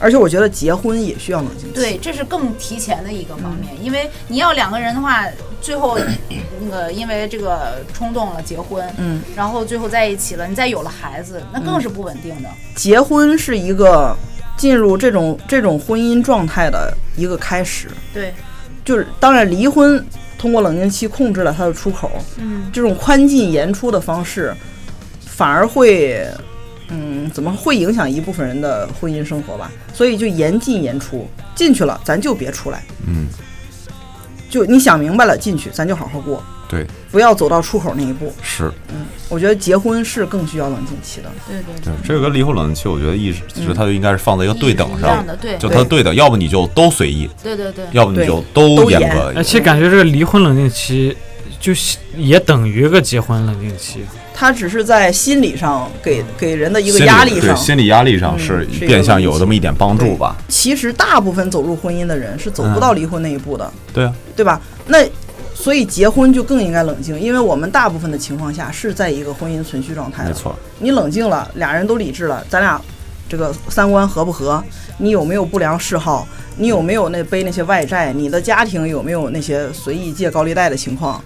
[0.00, 1.74] 而且我觉得结婚也需要冷静期。
[1.74, 5.26] 对，这是更提前的一个方面，因为你要两个人的话，
[5.60, 5.98] 最后
[6.58, 12.48] 那个因为这个冲动了结婚，嗯，然后最后在一起了，你再有了孩子，那更是不稳定的。
[12.74, 14.16] 结婚是一个
[14.56, 17.88] 进入这种这种婚姻状态的一个开始。
[18.14, 18.32] 对，
[18.82, 20.02] 就是当然离婚
[20.38, 24.56] 通过冷静期控制了它的出口，嗯，这种宽进严出的方式，
[25.40, 26.22] 反而会，
[26.90, 29.72] 嗯，怎么会影响一部分人的婚姻生活吧？
[29.94, 33.26] 所以就严进严出，进去了咱就别出来，嗯，
[34.50, 38.30] 就你想明白了进去咱就好好过，对，不要走到出口那一步。
[38.42, 38.70] 是。
[38.90, 41.30] 嗯我觉得结婚是更需要冷静期的。
[41.48, 45.56] 对对对，这个跟离婚冷静期，我觉得一直其实它就应该是放在一个对等上，的，对。
[45.56, 46.02] 就它对。
[46.02, 49.32] 等，要不你就都随意，对对对，要不你就都都严严格。
[49.34, 51.16] 而且感觉这个离婚冷静期，
[51.58, 54.04] 就是也等于个结婚冷静期。
[54.40, 60.34] 他只是在心理上给给人的一个压力上，对心理压力上嗯是变相有这么一点帮助吧？
[60.48, 64.58] 其实大部分走入婚姻的人是走不到离婚那一步的，对啊，对吧？
[64.86, 65.06] 那
[65.54, 72.80] 所以结婚就更应该冷静，因为我们大部分的情况下是在一个婚姻存续状态错，你冷静了，俩人都理智了，咱俩
[73.28, 74.64] 这个三观合不合？
[74.96, 76.26] 你有没有不良嗜好？
[76.56, 78.10] 你有没有那背那些外债？
[78.14, 81.22] 你的家庭有没有那些随意借高利贷的情况？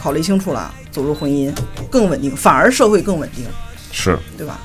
[0.00, 1.52] 考虑清楚了，走入婚姻
[1.90, 3.44] 更稳定，反而社会更稳定，
[3.92, 4.58] 是对吧？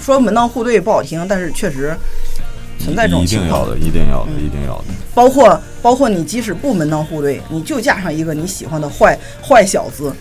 [0.00, 1.94] 说门当户对不好听，但是确实
[2.78, 3.48] 存在这种情况。
[3.48, 4.84] 一定要的，一定要的，嗯一定要的。
[5.14, 9.16] 包括包括你即使不门当户对，你就嫁上一个你喜欢的坏
[9.46, 10.12] 坏小子，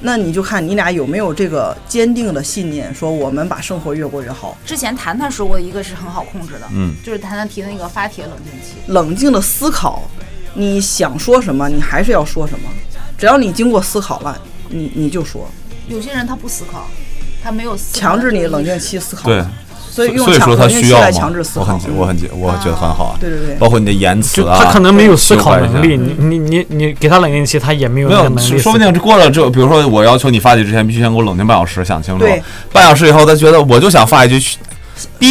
[0.00, 4.56] 那你就看你俩有没有这个坚定的信念，说我们把生活越过越好。
[4.66, 10.02] 之前谈谈说过一个是很好控制的，嗯，就是谈谈提的那个发帖冷静期，冷静的思考，
[10.54, 12.68] 你想说什么，你还是要说什么。
[13.22, 14.36] 只要你经过思考了，
[14.68, 15.48] 你你就说，
[15.86, 16.88] 有些人他不思考，
[17.40, 19.28] 他没有思考强制你冷静期思考。
[19.28, 19.44] 对，
[19.88, 21.44] 所以用所以说他强冷静需要吗期来强制？
[21.44, 21.76] 思考我很。
[21.94, 23.16] 我很我觉得很好啊。
[23.20, 28.58] 对对对，包括你的言辞啊，他可能没有思考能力，你你你你给他冷静期，他也没有没有，能力。
[28.58, 32.42] 说不定过了这，比如说我要求你发起之前，必须先给我冷静半小时，想清楚对。
[32.72, 34.58] 半小时以后，他觉得我就想发一句嘘
[35.20, 35.28] 哔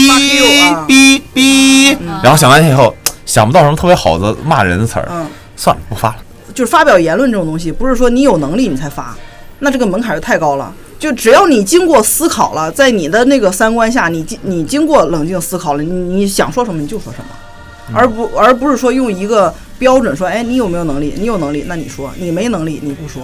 [0.87, 5.27] 哔哔，然后想完以后想不到什么特别好的骂人的词儿，嗯，
[5.57, 6.15] 算了，不发了。
[6.53, 9.15] 就是发表言论这种东西，不是说你有能力你才发，
[9.59, 10.73] 那这个门槛就太高了。
[10.99, 21.13] 就只要你经过思考了，在你的那个三观下，你经你经过冷静思考了，你你想说什么你就说什么，而不而不是说用一个标准说，哎，你有没有能力？
[21.17, 23.23] 你有能力，那你说；你没能力，你不说。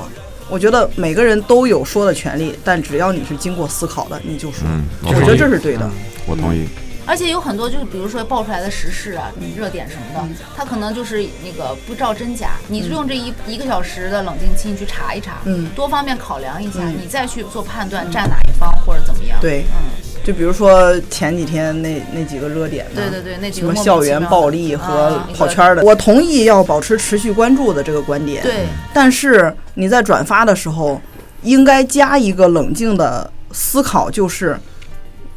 [0.49, 4.63] 我觉得每个人都有说的权利，但只要你是经过思考的，你就说。
[4.65, 5.88] 嗯，我觉得这是对的。
[6.25, 6.65] 我同意。
[7.08, 19.39] 而且有很多就是比如说爆出来的时事啊、热点什么的，他可能就是那个不照真假，你就用这一一个小时的冷静期你去查一查，嗯多方面考量一下，嗯你再去做判断，站哪一方或者怎么样。
[19.39, 28.43] 对嗯，就比如说前几天那那几个热点，对对对，那几什么个校园暴力和啊跑圈儿的，我同意要保持持续关注的这个观点。
[28.43, 31.01] 对，但是你在转发的时候，
[31.43, 34.60] 应该加一个冷静的思考，就是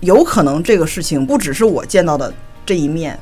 [0.00, 2.32] 有可能这个事情不只是我见到的
[2.64, 3.18] 这一面，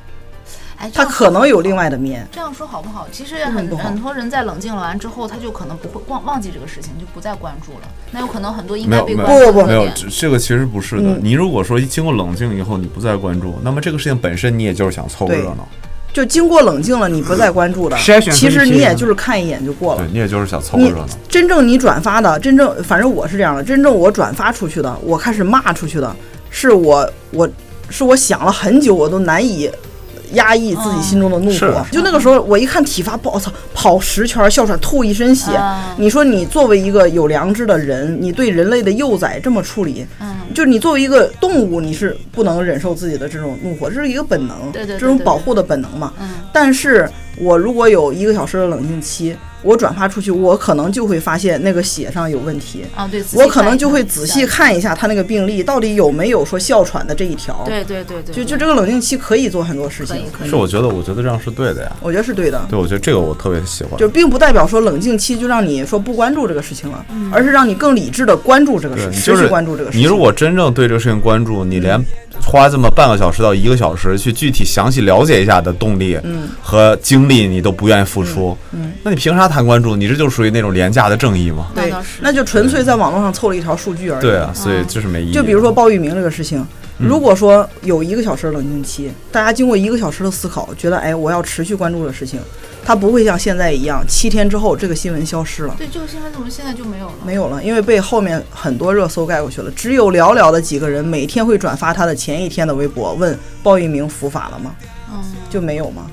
[0.76, 2.26] 哎，他可能有另外的面。
[2.30, 3.06] 这样说好不好？
[3.10, 7.88] 其实很很多人在冷静了完之后，他就可能不会忘忘记这个事情，就不再关注了。
[8.12, 11.02] 那有可能很多应该被关注不不不没有，这这个其实不是的。
[11.02, 15.66] 嗯你如果说经过冷静以后，你不再关注，那么这个事情本身你也就是想凑个热闹，
[16.12, 20.12] 就经过冷静了，你不再关注的， 筛选其实你也就是看一眼就过了对。
[20.12, 21.06] 你也就是想凑个热闹。
[21.28, 26.14] 真正你转发的，真正反正我是这样的，真正我转发出去的，我开始骂出去的，
[26.51, 27.49] 是我我
[27.90, 29.70] 是我想了很久，我都难以
[30.32, 31.84] 压抑自己心中的怒是火。
[31.90, 35.55] 就那个时候，我一看体罚，我操，跑十圈，哮喘吐一身血。
[35.55, 46.12] 啊你说你作为一个有良知的人，你对人类的幼崽这么处理，嗯，就是你作为一个动物，你是不能忍受自己的这种怒火，这是一个本能，对对对这种保护的本能嘛。
[46.20, 47.09] 嗯但是
[47.41, 61.93] 我如果有一个小时的冷静期，我转发出去，我可能就会发现那个血上有问题，啊，对，我可能就会仔细看一下他那个病历到底有没有说哮喘的这一条。，对对对对，就就这个冷静期可以做很多事情是，我觉得，我觉得这样是对的呀。
[62.01, 62.64] 我觉得是对的。
[62.70, 63.99] 对，我觉得这个我特别喜欢。
[63.99, 70.01] 就并不代表说冷静期就让你说不关注这个事情了，嗯而是让你更理智的关注这个事，情就是持续关注这个事情。
[70.01, 72.01] 你如果真正对这个事情关注，你连
[72.47, 79.94] 花这么半个小时到一个小时去具体详细了解一下的动力嗯和精力，你都不愿意付出，嗯，那你凭啥谈关注？
[79.94, 81.68] 你这就属于那种廉价的正义吗？
[81.74, 84.22] 对那倒是，那就纯粹在网络上凑了一条数据而已。
[84.22, 85.32] 对啊，所以就是没意义。
[85.32, 86.58] 就比如说鲍玉明这个事情，
[86.98, 92.40] 嗯如果说有一个小时的冷静期，大家经过一个小时的思考，觉得哎，我要持续关注的事情，
[92.84, 95.74] 它不会像现在一样，七天之后这个新闻消失了。
[95.78, 97.14] 对，这个新闻怎么现在就没有了？
[97.24, 99.70] 没有了，因为被后面很多热搜盖过去了。
[99.76, 104.74] 只有寥寥的几个人每天会转发他的前一天的微博，问鲍玉明伏法了吗？
[105.12, 106.06] 嗯，就没有吗？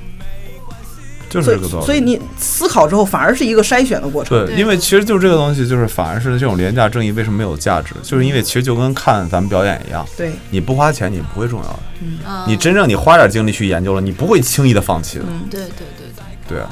[1.36, 1.86] 就是所以这个道理。
[1.86, 4.46] 所以你思考之后，反而是一个筛选的过程。
[4.46, 15.26] 对，因为其实就是这个东西，就是反而是这种廉价正义为什么没有价值，就是因为其实就跟看咱们表演一样，对，你不花钱你不会重要的，嗯你真正你花点精力去研究了，你不会轻易的放弃的。
[15.28, 16.08] 嗯，对对对
[16.48, 16.70] 对，对啊，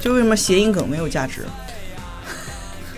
[0.00, 1.46] 就为什么谐音梗没有价值？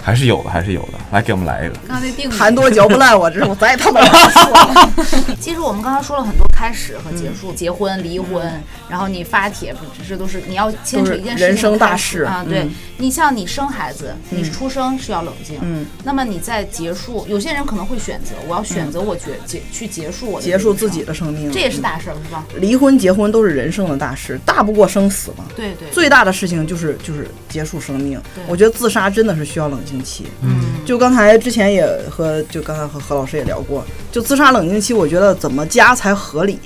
[0.02, 0.98] 还是有的，还是有的。
[1.12, 1.74] 来，给我们来一个。
[1.88, 4.02] 刚才定语痰多嚼不烂，我这我再他妈。
[5.40, 12.22] 其实我们刚才说了很多开始和结束，结婚、离婚，然后你发帖，不这都是你要牵扯一件事情人生大事。
[12.22, 12.44] 啊。
[12.48, 12.60] 对。
[12.60, 12.70] 嗯。
[12.96, 22.46] 你像你生孩子，你出生是要冷静，嗯，那么你在结束，有些人可能会选择，我要选择我结结去结束我的结束自己的生命，这也是大事儿，是吧？
[22.58, 25.44] 离婚、结婚都是人生的大事，大不过生死嘛。
[25.56, 28.16] 对对，最大的事情就是就是结束生命。
[28.32, 28.44] 对。
[28.46, 30.26] 我觉得自杀真的是需要冷静期。
[30.42, 36.58] 嗯，就刚才之前也和就刚才和何老师也聊过，就自杀冷静期，我觉得怎么加才合理，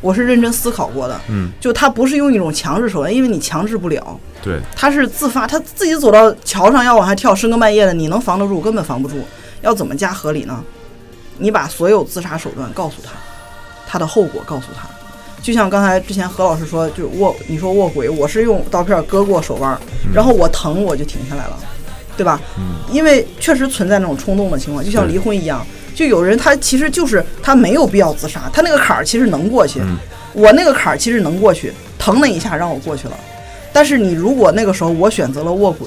[0.00, 1.20] 我是认真思考过的。
[1.28, 8.60] 嗯，就他不是用一种强制手段，因为你强制不了，对，他是自发，他自己走到桥上要往下跳，深更半夜的，你能防得住？
[8.60, 9.16] 根本防不住。
[9.62, 10.62] 要怎么加合理呢？
[11.38, 13.10] 你把所有自杀手段告诉他，
[13.86, 14.88] 他的后果告诉他。
[15.40, 19.76] 就像刚才之前何老师说，就是卧，你说卧轨，我是用刀片割过手腕，
[20.14, 21.58] 然后我疼我就停下来了，
[22.16, 22.40] 对吧？
[22.58, 29.96] 嗯，因为确实存在那种冲动的情况，就像离婚一样，就有人他其实就是他没有必要自杀，他那个坎儿其实能过去，嗯。
[30.34, 33.14] 我那个坎儿其实能过去，疼那一下让我过去了，
[33.70, 35.86] 但是你如果那个时候我选择了卧轨，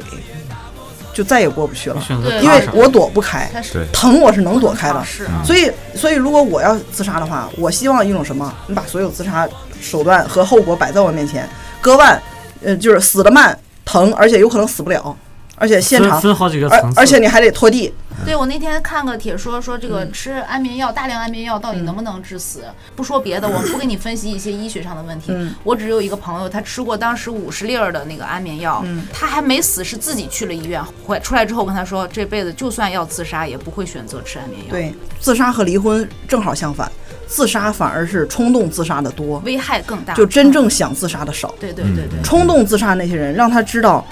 [1.12, 1.98] 就再也过不去了，
[2.44, 3.84] 因为我躲不开，对。
[3.92, 5.24] 疼我是能躲开的，是。
[5.24, 8.54] 啊，所以，所以如果我要自杀的话，我希望一种什么？
[8.68, 9.50] 你把所有自杀
[9.82, 11.50] 手段和后果摆在我面前，
[11.82, 12.22] 割腕，
[12.64, 15.18] 呃，就是死的慢、疼，而且有可能死不了，
[15.56, 17.92] 而且现场，分分好几个而层次，而且你还得拖地。
[18.24, 22.64] 对我那天看个帖说说这嗯个吃安眠药，大量安眠药到底能不能致死？
[22.96, 25.32] 不说别的，我们不给你分析一些医学上的问题。
[25.32, 36.92] 嗯我只有一个朋友，他吃过当时五十粒儿的那个安眠药，嗯他还没死，是自己去了医院，回出来之后跟他说，这辈子就算要自杀，也不会选择吃安眠药，，对，自杀和离婚正好相反，
[37.28, 40.14] 自杀反而是冲动自杀的多，危害更大。
[40.14, 41.54] 就真正想自杀的少。
[41.60, 44.06] 对对对对，冲动自杀那些人，让他知道，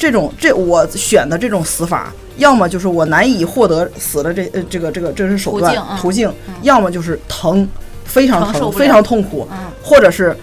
[0.00, 5.98] 这种这我选的这种死法，要么就是我难以获得死的这呃这个这个这是手段途径嗯。
[5.98, 6.32] 途径，
[6.62, 7.68] 要么就是疼，
[8.06, 9.58] 非常疼，非常痛苦，嗯。
[9.82, 10.34] 或者是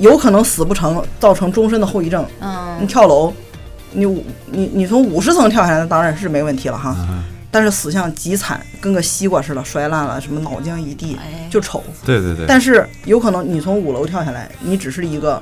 [0.00, 2.24] 有可能死不成，造成终身的后遗症。
[2.40, 2.44] 你
[2.80, 3.32] 嗯，跳楼，
[3.92, 4.04] 你
[4.46, 6.96] 你你从五十层跳下来，那当然是没问题了哈。
[7.52, 11.48] 但是死相极惨，跟个西瓜似的，摔烂了，什么脑浆一地，哎。
[11.48, 11.84] 就丑。
[12.04, 15.40] 对对对，但是有可能你从五楼跳下来，你只是一个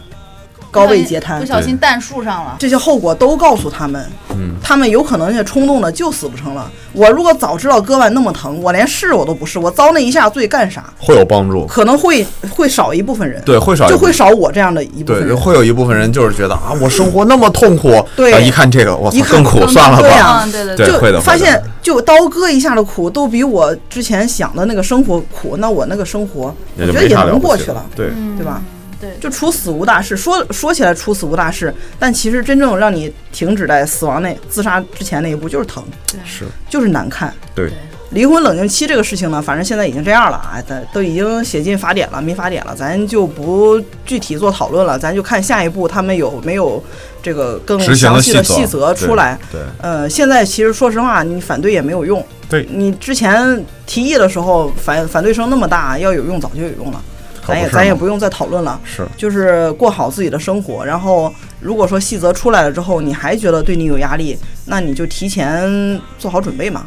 [0.70, 2.56] 高位截瘫不，小心弹树上了。
[2.58, 6.70] 这些后果都告诉他们，嗯，他们有可能也冲动的就死不成了。
[6.92, 10.84] 我如果早知道割腕那么疼，我连试我都不试，我遭那一下罪干啥？
[10.98, 11.66] 会有帮助。
[11.66, 15.36] 可能会会少一部分人，对，会少就会少我这样的一部分对，人。
[15.36, 20.46] 会有一部分人就是觉得啊，我生活那么痛苦，对一看这个，我操一看更苦，算了吧。
[20.46, 25.56] 对对对对会的就发现，就刀割一下的苦，都比我之前想的那个生活苦。
[25.58, 28.62] 那我那个生活，我觉得也能过去了，对，对吧？
[29.00, 30.16] 对，就处死无大事。
[30.16, 35.84] 说说起来处死无大事，但其实真正让你停止在死亡那自杀之前那一步，就是疼，
[36.24, 37.32] 是，就是难看。
[37.54, 37.70] 对，
[38.10, 46.82] 离婚冷静期这个事情呢，反正现在已经这样了啊，咱都已经写进法典了，民法典了，咱就不具体做讨论了，咱就看下一步他们有没有
[47.22, 49.38] 这个更详细的细细则出来。
[49.50, 52.24] 对，呃，现在其实说实话，你反对也没有用。
[52.48, 57.02] 对你之前提议的时候，反反对声那么大，要有用早就有用了，
[57.46, 58.80] 咱也咱也不用再讨论了。
[58.84, 64.36] 是，就是过好自己的生活，然后如果说细则出来了之后，你还觉得对你有压力，
[64.66, 66.86] 那你就提前做好准备嘛。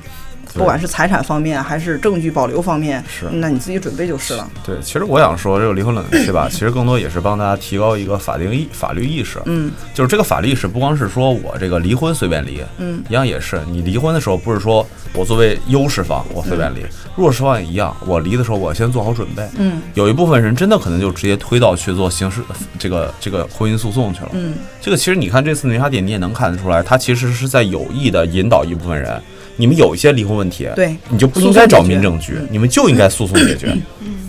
[0.53, 4.49] 不管是财产方面还是证据保留方面，是那你自己准备就是了。
[4.65, 4.75] 对。
[4.81, 9.39] 其实我想说，这个离婚冷静期吧，其实更多也是帮大家提高一个法定意法律意识。
[9.45, 16.83] 嗯就是这个法律意识，不光是说我这个离婚随便离，嗯，一样也是你离婚的时候，不是说我作为优势方我随便离，
[17.15, 19.47] 弱势方也一样，我离的时候我先做好准备。
[19.57, 22.41] 嗯有一部分人真的可能就直接推到去做刑事
[22.77, 24.29] 这个这个婚姻诉讼去了。
[24.33, 29.21] 嗯，这个其实你看这次民法典，你也能看得出来，他其实是在有意的引导一部分人，
[29.59, 33.75] 你们有一些离婚问题，对，你就不应该找民政局你们就应该诉讼解决。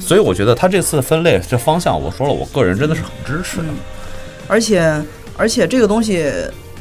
[0.01, 3.65] 所以我觉得他这次的分类这方向，我说了，我个人真的是很支持的。
[4.49, 5.01] 而且
[5.37, 6.29] 而且这个东西，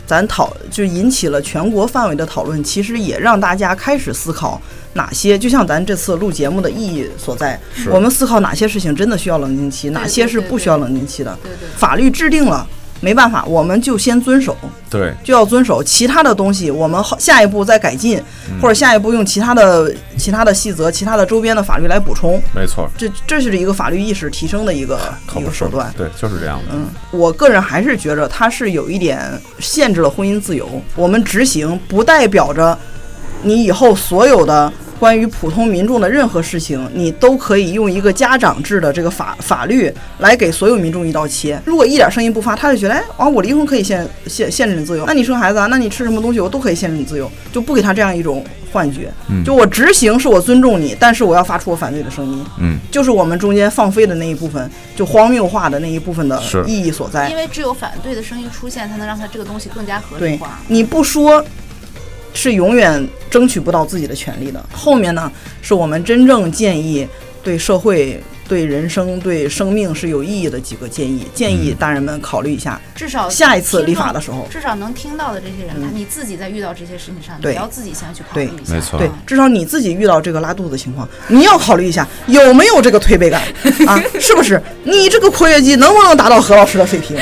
[0.07, 4.59] 咱讨就引起了全国范围的讨论，其实也让大家开始思考
[4.93, 7.59] 哪些，就像咱这次录节目的意义所在，
[7.91, 11.37] 我们思考哪些事情真的需要冷静期，哪些是不需要冷静期的。
[11.43, 11.69] 对对。
[11.77, 12.67] 法律制定了，
[13.01, 14.55] 没办法，我们就先遵守。
[14.89, 18.17] 对，就要遵守，其他的东西我们后下一步再改进，
[18.49, 22.41] 嗯或者下一步用其他的其他的细则、其他的周边的法律来补充。
[22.55, 24.99] 没错，这这是一个法律意识提升的一个
[25.37, 25.93] 一个手段。
[25.95, 26.71] 对，就是这样的。
[26.73, 29.19] 嗯，我个人还是觉着它是有一点
[29.59, 30.67] 限制了婚姻自由。
[30.95, 32.77] 我们执行不代表着
[33.43, 41.59] 你以后所有的关于普通民众的任何事情，你都可以用一个家长制的这个法法律来给所有民众一刀切。
[41.65, 48.43] 如果一点声音不发，他就觉得，哎，啊，我离婚可以限限限制你自由，那你生孩子啊，那你吃什么东西我都可以限制你自由，就不给他这样一种
[48.73, 49.09] 幻觉。
[49.29, 52.45] 嗯就我执行是我尊重你，但是我要发出我反对的声音。
[52.59, 57.37] 嗯，就是我们中间放飞的那一部分，就荒谬化的那一部分的意义所在因。
[57.37, 61.43] 为只有反对的声音出现，才能让它这个东西更加合理对化。，你不说，
[62.41, 64.65] 是永远争取不到自己的权利的。
[64.71, 65.29] 后面呢，
[65.61, 67.05] 是我们真正建议
[67.43, 72.81] 对社会、对人生、对生命是有意义的几个建议，建议大人们考虑一下。
[72.95, 78.73] 至少下一次立法的时候至少能听到的这些人，嗯他你自己在遇到这些事情上，你对要自己先去考虑一下。
[78.73, 83.41] 没错对，至少你自己遇到这个拉肚子的情况，你要考虑一下有没有这个推背感
[83.85, 84.61] 啊，是不是？
[84.83, 87.15] 你这个括约肌能不能达到何老师的水平？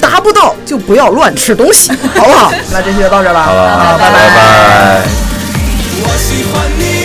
[0.00, 2.52] 达不到就不要乱吃东西，好不好？
[2.72, 5.06] 那这期就到这儿了，好拜拜拜。
[6.00, 6.97] 我喜欢你，